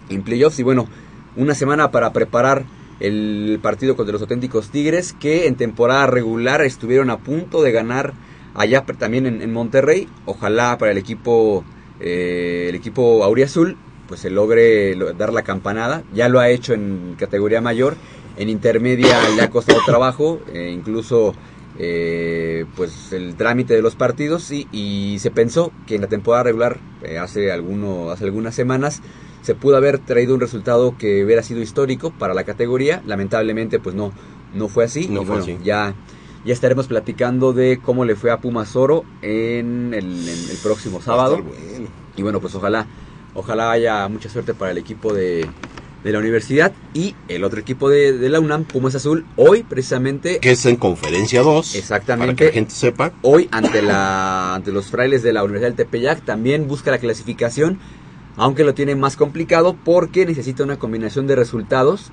[0.09, 0.59] en playoffs.
[0.59, 0.87] Y bueno,
[1.35, 2.65] una semana para preparar
[2.99, 8.13] el partido contra los auténticos Tigres, que en temporada regular estuvieron a punto de ganar
[8.53, 10.07] allá también en, en Monterrey.
[10.25, 11.65] Ojalá para el equipo,
[11.99, 16.03] eh, el equipo Auriazul, pues se logre lo- dar la campanada.
[16.13, 17.95] Ya lo ha hecho en categoría mayor.
[18.37, 21.33] En intermedia le ha costado trabajo, eh, incluso
[21.77, 26.43] eh, pues el trámite de los partidos y, y se pensó que en la temporada
[26.43, 29.01] regular eh, hace alguno hace algunas semanas
[29.41, 33.03] se pudo haber traído un resultado que hubiera sido histórico para la categoría.
[33.05, 34.11] Lamentablemente pues no
[34.53, 35.07] no fue así.
[35.07, 35.57] No y fue bueno, así.
[35.63, 35.93] ya
[36.45, 41.01] ya estaremos platicando de cómo le fue a Pumas Oro en el, en el próximo
[41.01, 41.43] sábado.
[42.15, 42.87] y bueno pues ojalá
[43.33, 45.45] ojalá haya mucha suerte para el equipo de
[46.05, 50.37] de la universidad y el otro equipo de, de la UNAM, Pumas Azul, hoy precisamente
[50.39, 51.73] Que es en conferencia 2.
[51.73, 52.27] Exactamente.
[52.27, 53.11] Para que la gente sepa.
[53.23, 57.79] Hoy ante la ante los frailes de la Universidad del Tepeyac también busca la clasificación,
[58.37, 62.11] aunque lo tiene más complicado porque necesita una combinación de resultados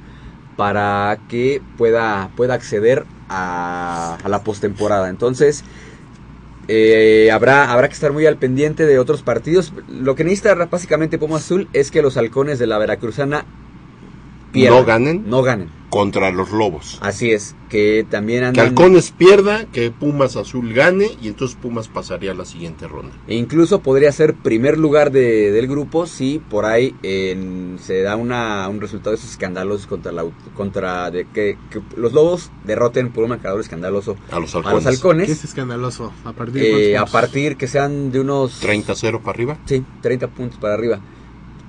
[0.56, 5.10] para que pueda pueda acceder a, a la postemporada.
[5.10, 5.64] Entonces
[6.66, 9.74] eh, habrá habrá que estar muy al pendiente de otros partidos.
[9.90, 13.44] Lo que necesita básicamente Pumas Azul es que los halcones de la Veracruzana
[14.52, 15.70] pierdan, no ganen, no ganen.
[15.90, 16.98] contra los Lobos.
[17.02, 18.66] Así es, que también Que andan...
[18.68, 23.14] Halcones pierda, que Pumas Azul gane y entonces Pumas pasaría a la siguiente ronda.
[23.26, 28.16] E incluso podría ser primer lugar de- del grupo si por ahí en- se da
[28.16, 30.24] una, un resultado de esos escandalosos contra la
[30.56, 35.26] contra de que, que los lobos derroten por un marcador escandaloso a los halcones.
[35.26, 36.12] ¿Qué es escandaloso?
[36.24, 39.58] ¿A partir de Eh, a partir que sean de unos 30-0 para arriba.
[39.66, 41.00] Sí, 30 puntos para arriba.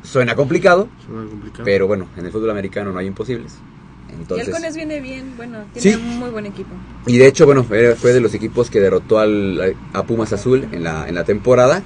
[0.03, 1.63] Suena complicado, Suena complicado.
[1.65, 3.55] pero bueno, en el fútbol americano no hay imposibles.
[4.09, 6.01] y Entonces, Halcones viene bien, bueno, tiene Sí.
[6.01, 6.75] un muy buen equipo.
[7.07, 10.67] Y de hecho, bueno, fue fue de los equipos que derrotó al, a Pumas Azul
[10.71, 11.83] en la, en la temporada.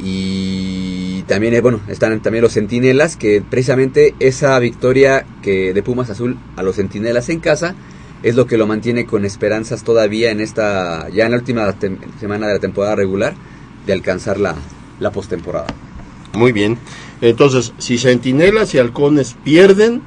[0.00, 6.08] Y también, eh, bueno, están también los Centinelas, que precisamente esa victoria que de Pumas
[6.10, 7.74] Azul a los Centinelas en casa
[8.22, 11.98] es lo que lo mantiene con esperanzas todavía en esta, ya en la última tem-
[12.18, 13.34] semana de la temporada regular,
[13.86, 14.54] de alcanzar la,
[15.00, 15.66] la postemporada.
[16.34, 16.78] Muy bien.
[17.20, 20.02] Entonces, si Centinelas y Halcones pierden,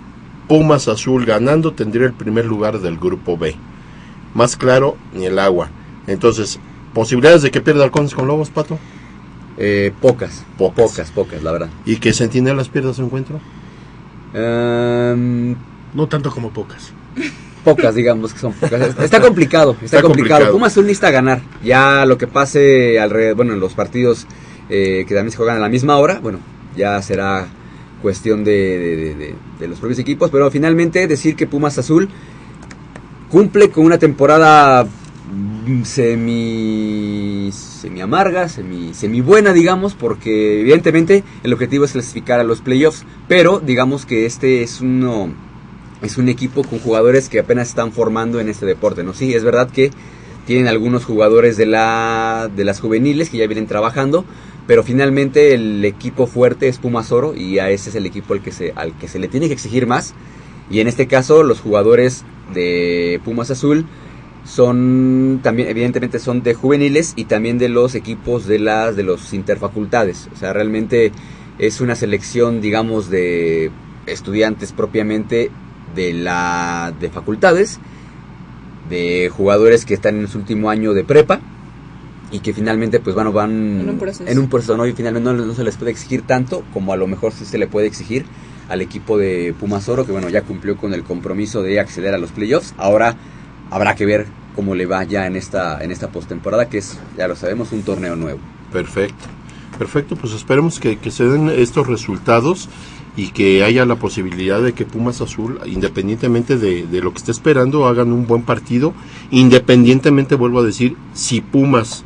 [0.47, 3.55] Pumas Azul ganando tendría el primer lugar del grupo B.
[4.34, 5.70] Más claro, ni el agua.
[6.07, 6.59] Entonces,
[6.93, 8.80] ¿posibilidades de que pierda Halcones con Lobos, Pato?
[9.57, 11.70] Eh, pocas, pocas, pocas, la verdad.
[11.86, 13.39] ¿Y que Centinelas pierda su encuentro?
[14.34, 15.55] Em,
[15.93, 16.93] No tanto como pocas.
[17.66, 18.82] Pocas, digamos que son pocas.
[18.99, 20.39] Está complicado, está, Está complicado.
[20.39, 20.51] complicado.
[20.53, 21.41] Pumas Azul necesita ganar.
[21.64, 24.26] Ya lo que pase alrededor, bueno, en los partidos
[24.70, 26.39] eh, que también se juegan a la misma hora, bueno,
[26.76, 27.47] ya será
[28.01, 30.30] cuestión de, de- de- los propios equipos.
[30.32, 32.09] Pero finalmente decir que Pumas Azul
[33.30, 41.53] cumple con una temporada mm, semi semi amarga, semi, semi buena, digamos, porque evidentemente el
[41.53, 45.34] objetivo es clasificar a los playoffs, pero digamos que este es uno
[46.01, 49.13] es un equipo con jugadores que apenas están formando en este deporte, ¿no?
[49.13, 49.91] Sí, es verdad que
[50.47, 54.26] tienen algunos jugadores de la de las juveniles que ya vienen trabajando,
[54.72, 58.41] pero finalmente el equipo fuerte es Pumas Oro y a ese es el equipo al
[58.41, 60.13] que se al que se le tiene que exigir más.
[60.69, 63.86] Y en este caso los jugadores de Pumas Azul
[64.45, 69.34] son también evidentemente son de juveniles y también de los equipos de las de los
[69.34, 71.11] interfacultades, o sea, realmente
[71.59, 73.72] es una selección digamos de
[74.05, 75.51] estudiantes propiamente
[75.95, 77.82] de la de facultades,
[78.89, 81.41] de jugadores que están en su último año de prepa
[82.32, 84.30] y que finalmente pues bueno van En un proceso.
[84.30, 84.86] en un proceso, ¿no?
[84.86, 87.58] y finalmente no, no se les puede exigir tanto como a lo mejor sí se
[87.58, 88.26] le puede exigir
[88.70, 92.18] al equipo de Pumas Oro que bueno ya cumplió con el compromiso de acceder a
[92.18, 93.16] los playoffs ahora
[93.70, 97.28] habrá que ver cómo le va ya en esta en esta postemporada que es ya
[97.28, 98.40] lo sabemos un torneo nuevo
[98.72, 99.26] Perfecto.
[99.78, 102.70] Perfecto, pues esperemos que, que se den estos resultados
[103.18, 107.32] y que haya la posibilidad de que Pumas Azul, independientemente de, de lo que esté
[107.32, 108.94] esperando, hagan un buen partido.
[109.32, 112.06] Independientemente, vuelvo a decir, si Pumas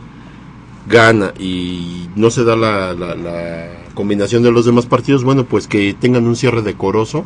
[0.88, 5.68] gana y no se da la, la- la combinación de los demás partidos, bueno, pues
[5.68, 7.26] que tengan un cierre decoroso.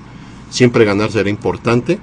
[0.49, 1.99] Siempre ganar será importante.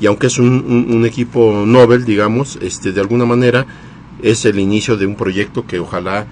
[0.00, 3.66] Y aunque es un, equipo Nobel, digamos, este, de alguna manera
[4.22, 6.26] es el inicio de un proyecto que ojalá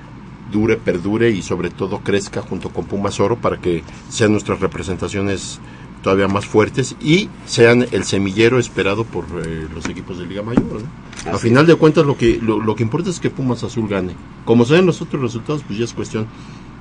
[0.50, 5.60] dure, perdure y sobre todo crezca junto con Pumas Oro para que sean nuestras representaciones
[6.02, 10.64] todavía más fuertes y sean el semillero esperado por eh, los equipos de Liga Mayor.
[10.64, 11.32] ¿no?
[11.32, 14.14] A final de cuentas lo que lo, lo que importa es que Pumas Azul gane.
[14.44, 16.26] Como se ven los otros resultados, pues ya es cuestión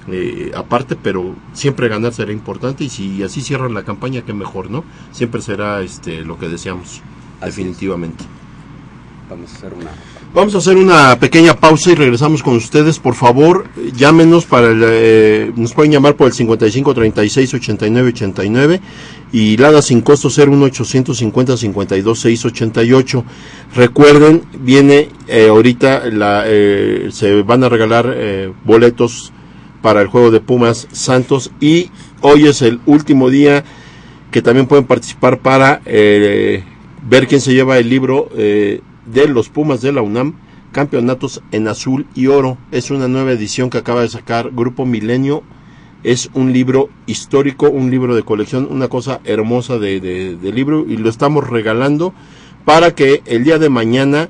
[0.09, 4.72] eh, aparte, pero siempre ganar será importante y si así cierran la campaña, qué mejor,
[4.72, 4.86] ¿no?
[5.11, 7.01] Siempre será este lo que deseamos,
[7.41, 8.24] definitivamente.
[9.30, 9.91] vamos a hacer una
[10.38, 13.00] Vamos a hacer una pequeña pausa y regresamos con ustedes.
[13.00, 13.66] Por favor,
[13.96, 18.82] llámenos para el, eh, nos pueden llamar por el 55 36 89 89
[19.32, 23.26] y Lada sin costo 01 850 52 688.
[23.74, 28.16] Recuerden, viene eh, ahorita eh, se van a regalar
[28.64, 29.34] boletos
[29.82, 31.90] para el juego de Pumas Santos y
[32.22, 33.64] hoy es el último día
[34.30, 38.30] que también pueden participar para ver quién se lleva el libro
[39.12, 40.36] de los Pumas de la UNAM,
[40.72, 42.58] Campeonatos en Azul y Oro.
[42.72, 45.43] Es una nueva edición que acaba de sacar Grupo Milenio.
[46.03, 50.86] Es un libro histórico, un libro de colección, una cosa hermosa de, de- de libro
[50.88, 52.14] y lo estamos regalando
[52.66, 54.30] para que el día de mañana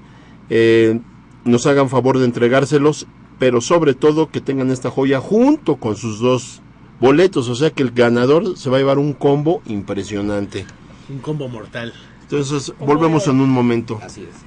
[0.49, 0.99] eh,
[1.43, 3.07] nos hagan favor de entregárselos,
[3.39, 6.61] pero sobre todo que tengan esta joya junto con sus dos
[6.99, 10.65] boletos, o sea que el ganador se va a llevar un combo impresionante.
[11.09, 11.93] Un combo mortal.
[12.23, 13.99] Entonces, volvemos en un momento.
[14.03, 14.46] Así es.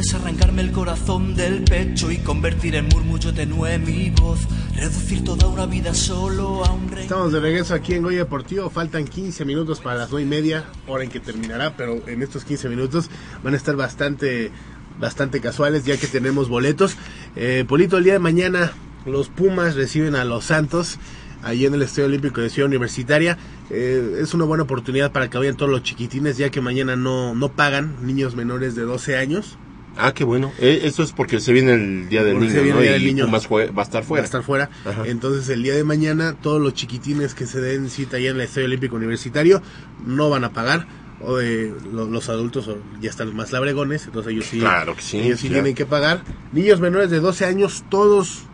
[0.00, 4.40] Arrancarme el corazón del pecho y convertir en murmullo tenue mi voz,
[4.74, 7.02] reducir toda una vida solo a un rey.
[7.02, 8.70] Estamos de regreso aquí en Goya Deportivo.
[8.70, 12.46] Faltan 15 minutos para las 9 y media, hora en que terminará, pero en estos
[12.46, 13.10] 15 minutos
[13.44, 14.50] van a estar bastante,
[14.98, 16.96] bastante casuales ya que tenemos boletos.
[17.36, 18.72] Eh, Polito, el día de mañana
[19.04, 20.98] los Pumas reciben a los Santos
[21.42, 23.36] allí en el Estadio Olímpico de Ciudad Universitaria.
[23.68, 27.34] Eh, es una buena oportunidad para que vayan todos los chiquitines, ya que mañana no,
[27.34, 29.58] no pagan niños menores de 12 años.
[30.02, 30.52] Ah, qué bueno.
[30.58, 32.78] Eh, eso es porque se viene el Día del Porque Niño, se viene ¿no?
[32.78, 33.26] el Día del Niño.
[33.30, 33.72] Va a estar fuera.
[33.72, 33.82] Va
[34.22, 34.70] a estar fuera.
[34.84, 35.02] Ajá.
[35.06, 38.42] Entonces el día de mañana todos los chiquitines que se den cita allá en el
[38.42, 39.62] Estadio Olímpico Universitario
[40.06, 40.86] no van a pagar.
[41.22, 45.02] O, eh, lo- los adultos o- ya están más labregones, entonces ellos sí, Claro que
[45.02, 46.22] sí, ellos sí tienen que pagar.
[46.52, 48.44] Niños menores de 12 años, todos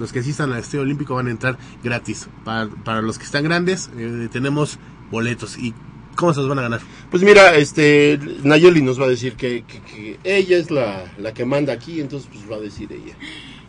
[0.00, 2.28] los que asistan al Estadio Olímpico van a entrar gratis.
[2.44, 4.78] Para, para los que están grandes, eh, tenemos
[5.10, 5.58] boletos.
[5.58, 5.74] ¿Y
[6.18, 6.80] cómo se los van a ganar?
[7.10, 11.32] Pues mira, este Nayeli nos va a decir que, que- que ella es la, la
[11.32, 13.14] que manda aquí, entonces pues va a decir ella.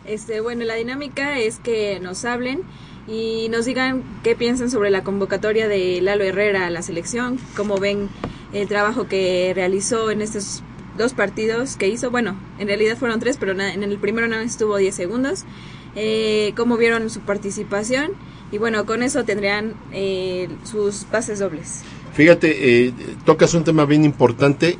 [0.04, 2.62] Este, bueno, la dinámica es que nos hablen
[3.06, 7.78] y nos digan qué piensan sobre la convocatoria de Lalo Herrera a la selección, cómo
[7.78, 8.08] ven
[8.52, 10.62] el trabajo que realizó en estos
[10.98, 12.10] dos partidos que hizo.
[12.10, 15.44] Bueno, en realidad fueron tres, pero na- en el primero no estuvo 10 segundos.
[15.96, 18.12] Eh, cómo vieron su participación
[18.52, 21.82] y bueno, con eso tendrían eh, sus pases dobles.
[22.14, 22.92] Fíjate, eh,
[23.24, 24.78] tocas un tema bien importante.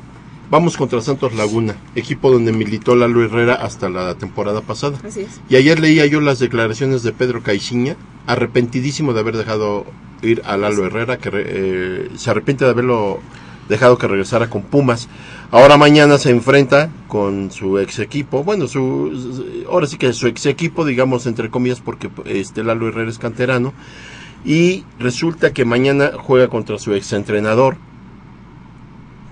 [0.49, 4.97] Vamos contra Santos Laguna, equipo donde militó Lalo Herrera hasta la temporada pasada.
[5.01, 5.39] Así es.
[5.49, 7.95] Y ayer leía yo las declaraciones de Pedro Caixinha,
[8.27, 9.85] arrepentidísimo de haber dejado
[10.21, 13.21] ir a Lalo Herrera, que eh, se arrepiente de haberlo
[13.69, 15.07] dejado que regresara con Pumas.
[15.49, 20.45] Ahora mañana se enfrenta con su ex equipo, bueno, su, ahora sí que su ex
[20.45, 23.73] equipo, digamos entre comillas, porque este Lalo Herrera es canterano,
[24.43, 27.77] y resulta que mañana juega contra su ex entrenador,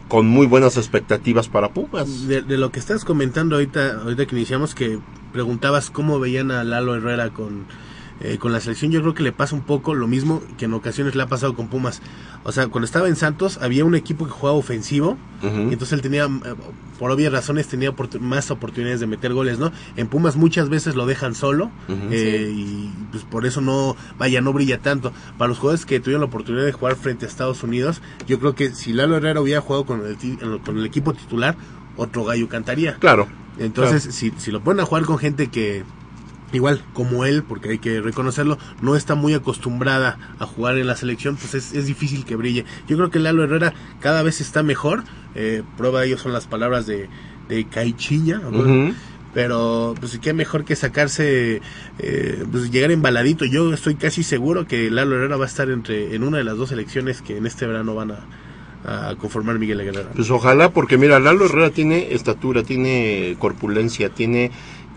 [0.08, 2.28] con muy buenas expectativas para Pumas.
[2.28, 5.00] De, de lo que estás comentando ahorita, ahorita que iniciamos, que
[5.32, 7.66] preguntabas cómo veían a Lalo Herrera con,
[8.22, 10.74] eh, con la selección, yo creo que le pasa un poco lo mismo que en
[10.74, 12.02] ocasiones le ha pasado con Pumas.
[12.44, 16.02] O sea, cuando estaba en Santos había un equipo que jugaba ofensivo, y entonces él
[16.02, 16.56] tenía, eh,
[16.98, 19.72] por obvias razones, tenía más oportunidades de meter goles, ¿no?
[19.96, 21.72] En Pumas muchas veces lo dejan solo,
[22.12, 25.14] eh, y pues por eso no, vaya, no brilla tanto.
[25.38, 28.54] Para los jugadores que tuvieron la oportunidad de jugar frente a Estados Unidos, yo creo
[28.56, 31.56] que si Lalo Herrera hubiera jugado con el, con el equipo titular,
[31.96, 32.96] otro gallo cantaría.
[32.96, 33.28] Claro.
[33.58, 34.16] Entonces, Claro.
[34.18, 35.84] si, si lo ponen a jugar con gente que,
[36.54, 40.96] igual como él, porque hay que reconocerlo, no está muy acostumbrada a jugar en la
[40.96, 42.66] selección, pues es, es difícil que brille.
[42.88, 45.04] Yo creo que Lalo Herrera cada vez está mejor.
[45.36, 47.10] Eh, prueba de ello son las palabras de,
[47.48, 48.40] de Caichiña.
[48.40, 48.94] ¿no?
[49.34, 51.62] Pero, pues, qué mejor que sacarse,
[52.00, 53.46] eh, pues, llegar embaladito.
[53.46, 56.58] Yo estoy casi seguro que Lalo Herrera va a estar entre en una de las
[56.58, 60.10] dos elecciones que en este verano van a, a conformar Miguel Aguilera.
[60.16, 64.52] Pues ojalá, porque mira, Lalo Herrera tiene estatura, tiene corpulencia, tiene...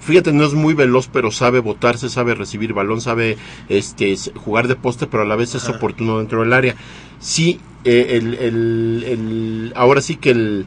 [0.05, 3.37] Fíjate, no es muy veloz, pero sabe botarse, sabe recibir balón, sabe
[3.69, 5.77] este jugar de poste, pero a la vez es Ajá.
[5.77, 6.74] oportuno dentro del área.
[7.20, 10.66] Sí, eh, el, el- el- ahora sí que el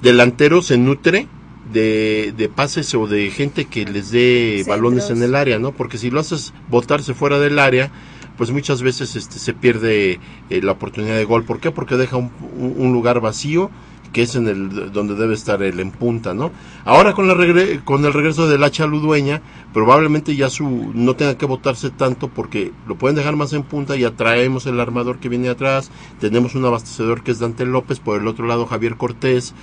[0.00, 1.26] delantero se nutre
[1.74, 4.66] de, de pases o de gente que les dé Centros.
[4.66, 5.72] balones en el área, ¿no?
[5.72, 7.90] Porque si lo haces botarse fuera del área,
[8.38, 11.44] pues muchas veces este, se pierde eh, la oportunidad de gol.
[11.44, 11.70] ¿Por qué?
[11.70, 13.70] Porque deja un, un- un lugar vacío
[14.12, 16.50] que es en el donde debe estar el en punta, ¿no?
[16.84, 19.40] Ahora con la regre- con el regreso del hacha ludueña,
[19.72, 23.96] probablemente ya su no tenga que botarse tanto porque lo pueden dejar más en punta
[23.96, 28.20] y atraemos el armador que viene atrás, tenemos un abastecedor que es Dante López, por
[28.20, 29.54] el otro lado Javier Cortés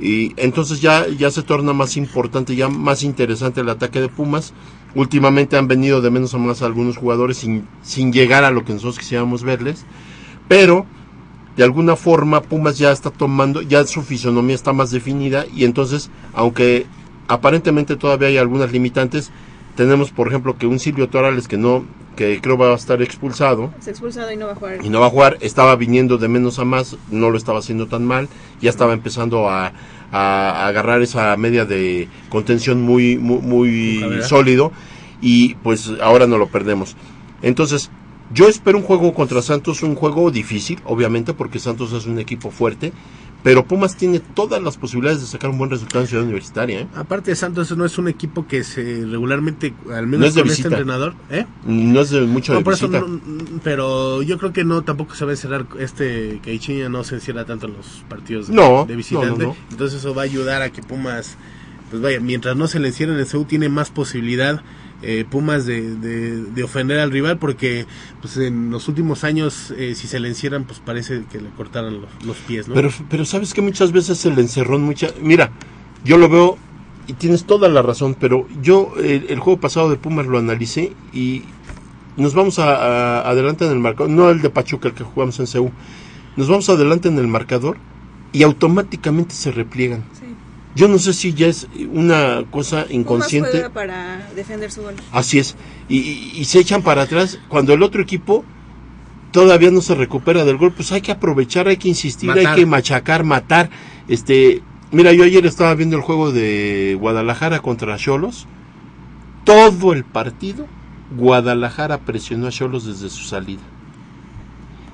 [0.00, 4.52] Y entonces ya, ya se torna más importante, ya más interesante el ataque de Pumas.
[4.94, 8.72] Últimamente han venido de menos a más algunos jugadores sin, sin llegar a lo que
[8.72, 9.84] nosotros quisiéramos verles.
[10.46, 10.86] Pero
[11.58, 16.08] de alguna forma Pumas ya está tomando, ya su fisonomía está más definida y entonces,
[16.32, 16.86] aunque
[17.26, 19.30] aparentemente todavía hay algunas limitantes,
[19.76, 21.84] tenemos por ejemplo que un Silvio Torales que no,
[22.16, 24.78] que creo va a estar expulsado, Se ha expulsado y no va a jugar.
[24.84, 27.86] y no va a jugar, estaba viniendo de menos a más, no lo estaba haciendo
[27.86, 28.28] tan mal,
[28.60, 29.72] ya estaba empezando a, a-
[30.12, 34.72] a agarrar esa media de contención muy, muy, muy sólido
[35.20, 36.96] y pues ahora no lo perdemos.
[37.42, 37.90] Entonces,
[38.32, 42.50] yo espero un juego contra Santos, un juego difícil, obviamente, porque Santos es un equipo
[42.50, 42.92] fuerte,
[43.42, 46.80] pero Pumas tiene todas las posibilidades de sacar un buen resultado en Ciudad Universitaria.
[46.80, 46.88] ¿eh?
[46.96, 50.42] Aparte de Santos, no es un equipo que se regularmente, al menos No es de
[50.42, 51.46] con este entrenador, ¿eh?
[51.64, 53.20] No es de mucho No, de por eso no- n-
[53.62, 57.14] pero yo creo que no tampoco se va a encerrar este que Ichiña no se
[57.14, 59.28] encierra tanto en los partidos de, No, de visitante.
[59.30, 59.56] no, no, no.
[59.70, 61.36] Entonces eso va a ayudar a que Pumas
[61.90, 64.62] pues vaya, mientras no se le encierren en el CEU tiene más posibilidad
[65.02, 67.86] eh, Pumas de, de, de ofender al rival porque
[68.20, 72.00] pues en los últimos años eh, si se le encierran pues parece que le cortaran
[72.00, 72.74] los, los pies, ¿no?
[72.74, 75.52] Pero, pero sabes que muchas veces el encerrón, mucha, mira,
[76.04, 76.58] yo lo veo
[77.06, 81.42] y tienes toda la razón, pero yo el, juego pasado de Pumas lo analicé y
[82.16, 85.46] nos vamos a, adelante en el marcador, no el de Pachuca, el que jugamos en
[85.46, 85.70] CEU,
[86.36, 87.78] nos vamos adelante en el marcador
[88.32, 90.04] y automáticamente se repliegan.
[90.78, 93.50] Yo no sé si ya es una cosa inconsciente.
[93.50, 94.94] juega para defender su gol.
[95.10, 95.56] Así es.
[95.88, 97.40] Y, y- y se echan para atrás.
[97.48, 98.44] Cuando el otro equipo
[99.32, 102.46] todavía no se recupera del gol, pues hay que aprovechar, hay que insistir, Matar.
[102.46, 103.70] hay que machacar, matar.
[104.06, 108.46] Este, mira, yo ayer estaba viendo el juego de Guadalajara contra Cholos.
[109.44, 110.66] Todo el partido,
[111.16, 113.62] Guadalajara presionó a Cholos desde su salida.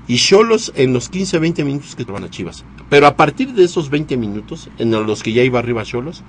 [0.07, 2.63] Y Cholos en los 15, 20 minutos que van a Chivas.
[2.89, 6.23] Pero a partir de esos 20 minutos, en los que ya iba arriba Cholos,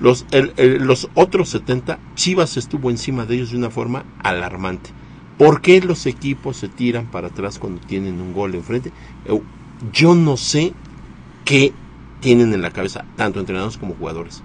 [0.00, 4.90] los, el- el- los otros 70, Chivas estuvo encima de ellos de una forma alarmante.
[5.38, 8.92] ¿Por qué los equipos se tiran para atrás cuando tienen un gol enfrente?
[9.92, 10.72] Yo no sé
[11.44, 11.72] qué
[12.20, 14.42] tienen en la cabeza, tanto entrenadores como jugadores.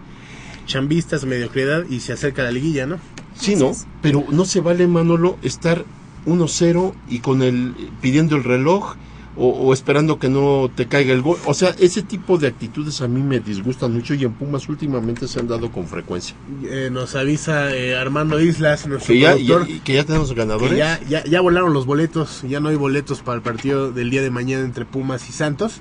[0.66, 2.98] Chambistas, mediocridad y se acerca la liguilla, ¿no?
[3.36, 3.72] Sí, ¿no?
[4.02, 5.86] Pero no se vale, Manolo, estar
[6.26, 8.96] 1-0 y con el pidiendo el reloj
[9.38, 11.38] o, o esperando que no te caiga el gol.
[11.46, 15.28] O sea, ese tipo de actitudes a mí me disgustan mucho y en Pumas últimamente
[15.28, 16.36] se han dado con frecuencia.
[16.64, 20.70] Eh, nos avisa eh, Armando Islas, nuestro Que ya, productor, ya- que ya tenemos ganadores.
[20.72, 24.10] que ya, ya, ya volaron los boletos, ya no hay boletos para el partido del
[24.10, 25.80] día de mañana entre Pumas y Santos.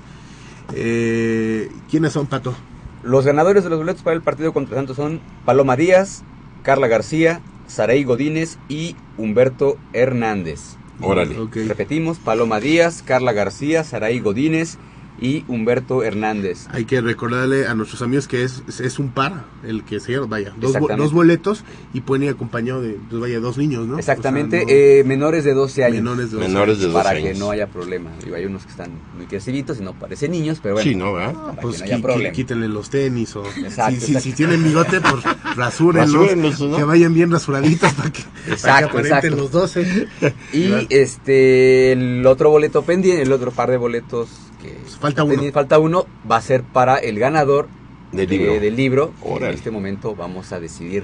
[0.73, 2.55] Eh, ¿Quiénes son, Pato?
[3.03, 6.23] Los ganadores de los boletos para el partido contra Santos son Paloma Díaz,
[6.63, 10.77] Carla García, Saraí Godínez y Humberto Hernández.
[11.01, 11.35] Órale.
[11.67, 14.77] Repetimos, Paloma Díaz, Carla García, Saraí Godínez
[15.21, 16.65] y Humberto Hernández.
[16.71, 20.51] Hay que recordarle a nuestros amigos que es, es un par el que se vaya,
[20.59, 23.99] dos, boletos y pueden ir acompañado de, pues vaya, dos niños, ¿no?
[23.99, 25.97] Exactamente, O sea, no- eh, menores de 12 años.
[25.97, 27.37] Menores de 12 Menores de 12 Para que años.
[27.39, 28.09] no haya problema.
[28.23, 30.89] Digo, hay unos que están muy creciditos y no parecen niños, pero bueno.
[30.89, 31.33] Sí, ¿no, verdad?
[31.35, 32.29] Para pues que no haya qui- problema.
[32.31, 34.19] qui- quítenle los tenis o Exacto, si, si- exacto.
[34.21, 35.23] si tienen bigote pues
[35.55, 36.77] rasúrenlos, Rasúrenlos, ¿no?
[36.77, 39.35] que vayan bien rasuraditos para que, para que Exacto, aparenten exacto.
[39.37, 40.07] los 12
[40.53, 44.29] Y este el otro boleto pendiente, el otro par de boletos
[44.61, 45.51] que falta uno.
[45.51, 47.67] falta uno va a ser para el ganador
[48.11, 48.59] Del de- libro.
[48.59, 49.13] del libro.
[49.21, 49.49] que Órale.
[49.49, 51.03] En este momento vamos a decidir.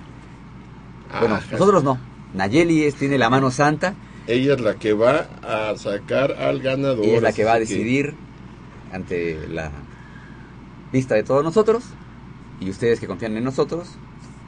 [1.12, 1.98] Ah, bueno, nosotros no.
[2.34, 3.96] Nayeli es, tiene la mano santa.
[4.28, 7.06] Ella es la que va a sacar al ganador.
[7.06, 8.14] Ella es la que va a que- decidir
[8.92, 9.72] ante la
[10.92, 11.84] vista de todos nosotros
[12.60, 13.90] y ustedes que confían en nosotros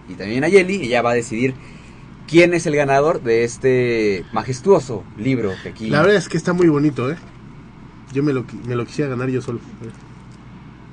[0.08, 1.54] y también Nayeli, ella va a decidir
[2.28, 6.54] quién es el ganador de este majestuoso libro que aquí La verdad es que está
[6.54, 7.18] muy bonito, ¿eh?
[8.14, 9.60] Yo me lo, me lo quisiera ganar yo solo.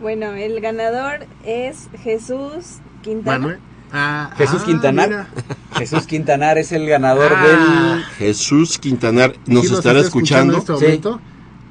[0.01, 3.39] Bueno, el ganador es Jesús Quintana.
[3.39, 3.59] Manuel.
[3.93, 5.09] Ah, Jesús ah, Quintanar.
[5.09, 5.29] mira.
[5.79, 8.03] Jesús Quintanar es el ganador Ah.
[8.19, 10.55] Jesús Quintanar nos ¿Sí estará escuchando escuchando.
[10.55, 10.85] en este Sí.
[10.85, 11.21] momento?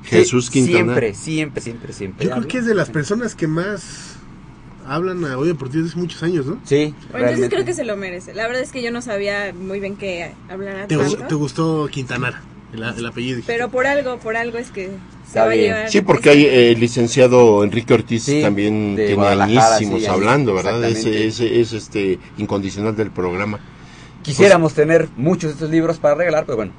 [0.05, 0.85] Jesús Sí, Quintanar.
[0.85, 2.25] Siempre, siempre, siempre, siempre.
[2.27, 4.15] Yo creo que es de las personas que más
[4.87, 6.59] hablan a hoy deportivo desde hace muchos años, ¿no?
[6.63, 8.33] Sí, Bueno, entonces creo que se lo merece.
[8.33, 11.17] La verdad es que yo no sabía muy bien que hablara ¿Te, tanto.
[11.27, 12.35] te gustó Quintanar,
[12.73, 13.41] el, el apellido?
[13.47, 14.91] Pero por algo, por algo es que
[15.31, 15.87] se Está va a.
[15.89, 20.53] Sí, porque hay eh, el licenciado Enrique Ortiz Sí, también de tiene añísimos sí, hablando,
[20.53, 20.83] ¿verdad?
[20.85, 23.59] Ese, ese es este incondicional del programa.
[24.21, 26.71] Quisiéramos tener muchos de estos libros para regalar, pero bueno,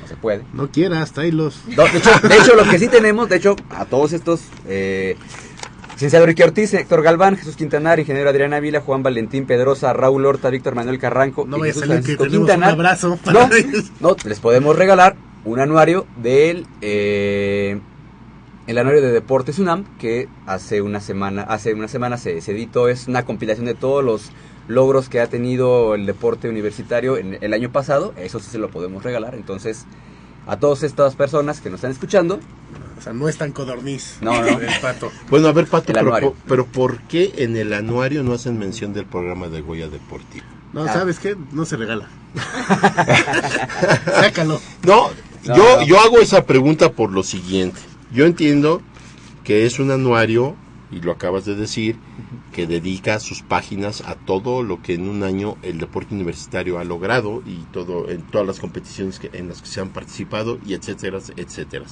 [0.00, 0.42] no se puede.
[0.52, 1.60] No quieras, tráelos.
[1.76, 5.16] No, de, hecho, de hecho, lo que sí tenemos, de hecho, a todos estos, eh,
[5.94, 10.50] licenciado Enrique Ortiz, Héctor Galván, Jesús Quintanar, ingeniero Adrián Ávila, Juan Valentín Pedrosa, Raúl Horta,
[10.50, 11.44] Víctor Manuel Carranco.
[11.44, 12.70] No y vaya a Jesús salir que tenemos un Quintanar.
[12.70, 13.18] abrazo.
[13.32, 13.48] No,
[14.00, 17.80] no, les podemos regalar un anuario del, eh,
[18.66, 22.88] el anuario de Deportes UNAM, que hace una semana, hace una semana se, se editó,
[22.88, 24.30] es una compilación de todos los
[24.68, 28.70] logros que ha tenido el deporte universitario en el año pasado, eso sí se lo
[28.70, 29.86] podemos regalar, entonces
[30.46, 32.38] a todas estas personas que nos están escuchando,
[32.98, 34.18] O sea, no es tan codorniz.
[34.20, 34.60] No, no.
[34.60, 35.10] El pato.
[35.28, 38.92] Bueno, a ver, Pato, El pero, pero ¿por qué en el anuario no hacen mención
[38.92, 40.44] del programa de Goya Deportivo?
[40.72, 40.92] No, Ah.
[40.92, 41.36] ¿sabes qué?
[41.52, 42.08] No se regala.
[44.20, 44.60] Sácalo.
[44.84, 45.10] No,
[45.44, 45.82] No, yo, no.
[45.86, 47.80] yo hago esa pregunta por lo siguiente.
[48.12, 48.82] Yo entiendo
[49.44, 50.54] que es un anuario,
[50.90, 51.96] y lo acabas de decir,
[52.52, 56.84] que dedica sus páginas a todo lo que en un año el deporte universitario ha
[56.84, 60.74] logrado y todo en todas las competiciones que, en las que se han participado y
[60.74, 61.86] etcétera, etcétera.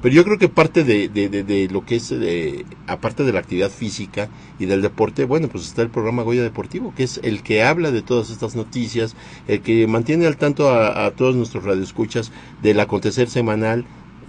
[0.00, 3.32] Pero yo creo que parte de, de- de- de lo que es, eh, aparte de
[3.32, 4.28] la actividad física
[4.58, 7.92] y del deporte, bueno, pues está el programa Goya Deportivo, que es el que habla
[7.92, 9.14] de todas estas noticias,
[9.46, 13.84] el que mantiene al tanto a, a todos nuestros radioescuchas del acontecer semanal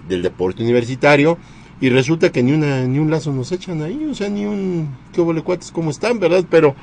[0.08, 1.38] del deporte universitario.
[1.80, 4.96] Y resulta que ni una ni un lazo nos echan ahí, o sea, ni un
[5.12, 6.44] qué cuates, cómo están, ¿verdad?
[6.48, 6.74] Pero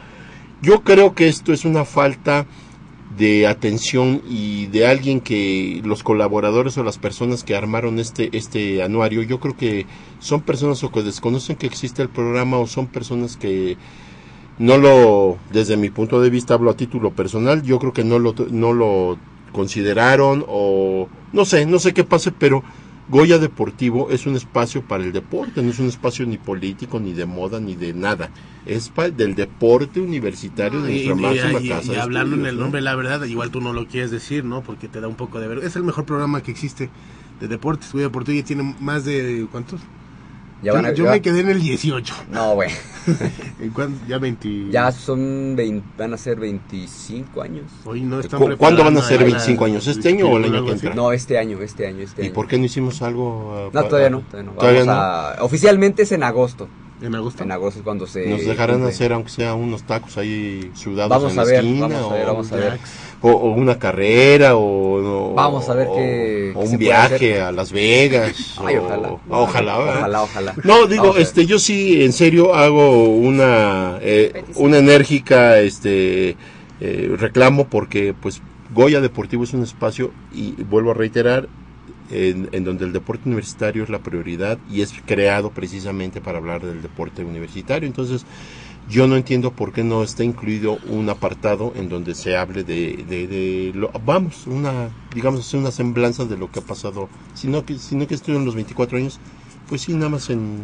[0.62, 2.46] yo creo que esto es una falta
[3.18, 8.84] de atención y de alguien que los colaboradores o las personas que armaron este este
[8.84, 9.86] anuario, yo creo que
[10.20, 13.78] son personas o que desconocen que existe el programa o son personas que
[14.60, 18.20] no lo desde mi punto de vista hablo a título personal, yo creo que no
[18.20, 19.18] lo no lo
[19.52, 22.64] consideraron o no sé, no sé qué pase, pero
[23.12, 27.12] Goya Deportivo es un espacio para el deporte, no es un espacio ni político, ni
[27.12, 28.30] de moda, ni de nada.
[28.66, 31.94] Es del deporte universitario de Y, nuestra y- máxima y- casa.
[31.94, 32.62] y hablando en el ¿no?
[32.64, 34.62] nombre la verdad, igual tú no lo quieres decir, ¿no?
[34.64, 35.58] Porque te da un poco de ver.
[35.60, 36.90] Es el mejor programa que existe
[37.42, 37.92] de deportes.
[37.92, 39.46] Goya Deportivo ya tiene más de.
[39.52, 39.82] ¿Cuántos?
[40.62, 42.14] Ya yo van a- yo ya- me quedé en el 18.
[42.32, 42.70] no, güey.
[44.08, 44.68] Ya 20.
[44.70, 47.66] Ya son 20 van a ser 25 años.
[47.86, 49.88] Hoy no están ¿Cu- ¿Cuándo van a ser ahí 25 la- años?
[49.88, 50.94] ¿Este año o el año que entra?
[50.94, 52.34] No, este año, este año, este ¿Y año.
[52.34, 53.70] por qué no hicimos algo?
[53.70, 54.58] uh, No, todavía no, todavía no.
[54.58, 55.02] Todavía Vamos no.
[55.02, 56.68] a- oficialmente es en agosto.
[57.02, 57.42] ¿En agosto?
[57.44, 58.94] En agosto es cuando se Nos dejarán cumple.
[58.94, 62.14] hacer, aunque sea unos tacos ahí sudados Vamos en a la ver, esquina, vamos a
[62.14, 62.80] ver, o- vamos a ver.
[63.24, 64.62] O, o una carrera, o,
[65.32, 68.56] o- Vamos a ver o- qué- o un viaje a Las Vegas.
[68.66, 69.12] Ay, o- ojalá.
[69.30, 69.80] Ojalá.
[69.80, 70.56] Ojalá, ojalá.
[70.64, 76.36] No, digo, este, yo sí, en serio, hago una, eh, una enérgica, este,
[76.80, 78.42] eh, reclamo porque, pues,
[78.74, 81.48] Goya Deportivo es un espacio, y vuelvo a reiterar,
[82.10, 86.62] en, en donde el deporte universitario es la prioridad y es creado precisamente para hablar
[86.66, 87.88] del deporte universitario.
[87.88, 88.26] Entonces,
[88.92, 93.04] yo no entiendo por qué no está incluido un apartado en donde se hable de,
[93.08, 97.66] de, de lo, vamos, una, digamos, hacer una semblanza de lo que ha pasado, sino
[97.66, 99.20] que, sino que estoy en los 24 años,
[99.70, 100.60] pues sí, nada más en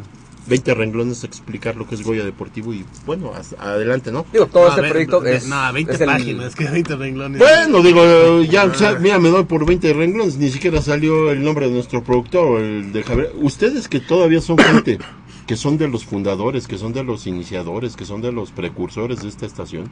[0.48, 4.26] 20 renglones explicar lo que es Goya Deportivo y bueno, hasta- adelante, ¿no?
[4.32, 5.46] Digo, todo No, este ver, proyecto es.
[5.48, 7.40] No, 20 es el- páginas, que 20 renglones.
[7.40, 11.44] Bueno, digo, ya, o sea, mira, me doy por 20 renglones, ni siquiera salió el
[11.44, 13.32] nombre de nuestro productor, el de Javier.
[13.42, 15.00] Ustedes que todavía son gente,
[15.48, 19.22] que son de los fundadores, que son de los iniciadores, que son de los precursores
[19.22, 19.90] de esta estación,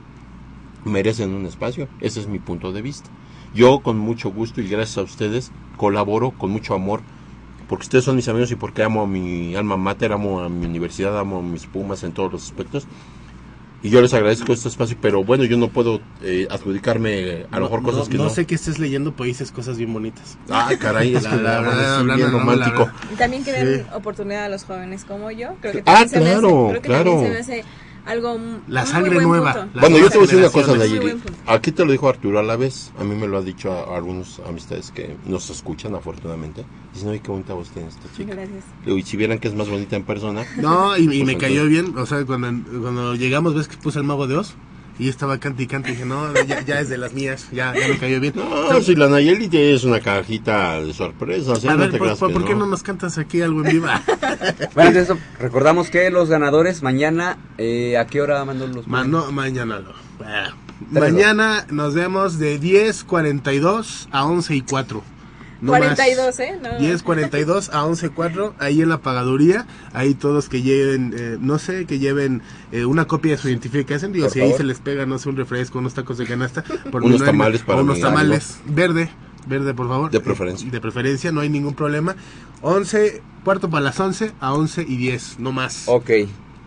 [0.83, 1.87] merecen un espacio.
[2.01, 3.09] Ese es mi punto de vista.
[3.53, 6.99] Yo, con mucho gusto y gracias a ustedes, colaboro con mucho amor,
[7.69, 10.65] porque ustedes son mis amigos y porque amo a mi alma mater, amo a mi
[10.65, 12.85] universidad, amo a mis pumas en todos los aspectos.
[13.85, 17.65] Y yo les agradezco este espacio, pero bueno, yo no puedo eh, adjudicarme a lo
[17.65, 18.23] mejor cosas que no.
[18.23, 20.39] No sé qué estés leyendo, pero dices cosas bien bonitas.
[20.49, 22.89] Ah, caray, es La- que la la verdad verdad, es bien no, la romántico.
[23.13, 23.85] Y también que den Sí.
[23.93, 25.49] oportunidad a los jóvenes como yo.
[25.61, 27.11] Creo que Ah, también se me hace- claro, creo que claro.
[27.11, 27.65] también se me hace
[28.05, 29.67] algo La sangre buen nueva.
[29.79, 30.75] Bueno, yo te voy a decir una cosa.
[30.75, 31.17] Nayeli.
[31.47, 32.91] Aquí te lo dijo Arturo a la vez.
[32.99, 36.65] A mí me lo ha dicho a, a algunos amistades que nos escuchan, afortunadamente.
[36.93, 38.33] Dicen, oye, qué bonita voz tiene esta chica.
[38.35, 38.63] Gracias.
[38.85, 40.45] Y si vieran que es más bonita en persona.
[40.57, 41.97] No, y, y pues me entonces- cayó bien.
[41.97, 44.53] O sea, cuando, cuando llegamos, ves que puse el mago de Oz.
[44.97, 45.89] Y estaba cante y cante.
[45.89, 47.47] Y dije, no, ya, ya es de las mías.
[47.51, 48.33] Ya, ya me cayó bien.
[48.35, 51.51] No, si la Nayeli es una cajita de sorpresa.
[51.51, 52.59] o sea, a no ver, te ¿por, por- que por qué no.
[52.59, 54.01] no nos cantas aquí algo en viva?
[54.73, 59.31] Bueno, eso, recordamos que los ganadores mañana, eh, ¿a qué hora mandó los Ma- no,
[59.31, 59.91] mañana no.
[60.91, 65.03] Mañana nos vemos de 10.42 a 11 y 4.
[65.61, 65.79] No más.
[65.95, 66.59] 42, ¿eh?
[66.61, 66.69] No.
[66.79, 71.97] 10.42 a 11.4, ahí en la pagaduría, ahí todos que lleven, eh, no sé, que
[71.99, 72.41] lleven
[72.71, 74.57] eh, una copia de su identificación, digo, Por si ahí favor.
[74.57, 77.61] se les pega, no sé, un refresco, unos tacos de canasta, Unos no hay- tamales
[77.61, 79.09] para o unos tamales, verde,
[79.47, 80.11] verde por favor.
[80.11, 80.67] De preferencia.
[80.67, 82.15] Eh, De preferencia, no hay ningún problema.
[82.61, 85.83] 11, cuarto para las 11 a 11 y 10, no más.
[85.87, 86.09] Ok.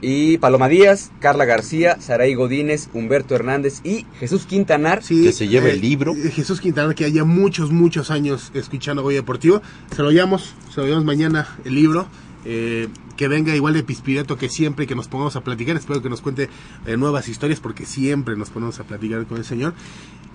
[0.01, 5.03] Y Paloma Díaz, Carla García, Saray Godínez, Humberto Hernández y Jesús Quintanar.
[5.03, 6.15] Sí, Que se lleve eh, el libro.
[6.15, 9.61] eh, Jesús Quintana, que haya muchos, muchos años escuchando Goya Deportivo.
[9.95, 12.07] Se lo llevamos, se lo llevamos mañana el libro.
[12.45, 15.77] eh, que venga igual de Pispireto que siempre que nos pongamos a platicar.
[15.77, 16.49] Espero que nos cuente
[16.87, 19.75] eh, nuevas historias porque siempre nos ponemos a platicar con el señor.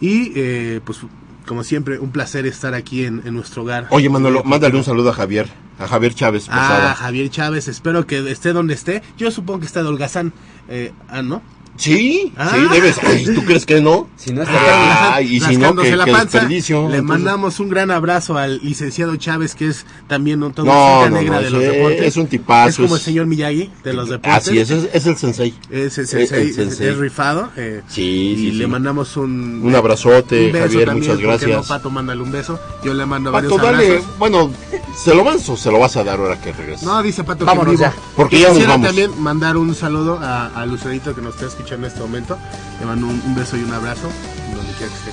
[0.02, 1.00] Y eh, pues
[1.48, 3.88] como siempre, un placer estar aquí en, en nuestro hogar.
[3.90, 5.48] Oye, Manolo, mándale un saludo a Javier,
[5.80, 6.96] a Javier Chávez Ah, Posada.
[6.96, 9.02] Javier Chávez, espero que esté donde esté.
[9.18, 10.34] Yo supongo que está de holgazán.
[10.70, 11.42] Eh, ah, ¿no?
[11.76, 12.52] Sí, Ah.
[12.54, 13.00] sí, debes.
[13.34, 14.08] ¿Tú crees que no?
[14.16, 16.44] Si no Ah, y si no, que, la panza.
[16.48, 21.10] Le Entonces- mandamos un gran abrazo al licenciado Chávez, que es también un todo No,
[21.10, 22.02] no, negra no, de los deportes.
[22.06, 24.48] es un tipazo, Es como el señor Miyagi de los deportes.
[24.48, 25.54] Así es, es, es el sensei.
[25.72, 26.88] Es el Eh, sensei, el es- sensei.
[26.90, 27.50] es rifado.
[27.58, 28.70] eh, Sí, y sí, le sí.
[28.70, 31.52] mandamos un, Un abrazote, un beso Javier, también, muchas ¿por qué gracias.
[31.52, 32.60] No, Pato, mándale un beso.
[32.84, 34.18] Yo le mando Pato, varios dale, abrazos.
[34.20, 34.52] bueno,
[34.96, 36.84] ¿se lo vas o se lo vas a dar ahora que regreses?
[36.86, 38.88] No, dice Pato Vámonos que ya, porque ya nos Quisiera vamos.
[38.88, 42.38] también mandar un saludo a, a Lucerito que nos está escuchando en este momento.
[42.80, 44.10] Le mando un, un beso y un abrazo.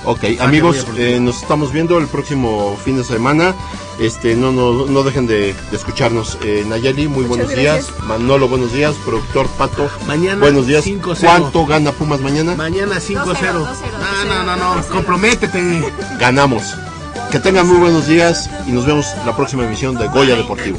[0.05, 3.53] Ok, Ah, amigos, eh, nos estamos viendo el próximo fin de semana.
[3.99, 6.37] Este, no, no, no dejen de, de escucharnos.
[6.43, 7.87] Eh, Nayeli, muy buenos días.
[8.05, 8.95] Manolo, buenos días.
[9.05, 10.85] Productor Pato, Mañana, buenos días.
[10.85, 11.19] 5-0.
[11.21, 12.55] ¿Cuánto gana Pumas mañana?
[12.55, 13.53] Mañana 5-0.
[13.53, 15.83] No, no, no, no, comprométete.
[16.19, 16.63] Ganamos.
[17.31, 20.77] Que tengan muy buenos días y nos vemos la próxima emisión de Goya Deportivo.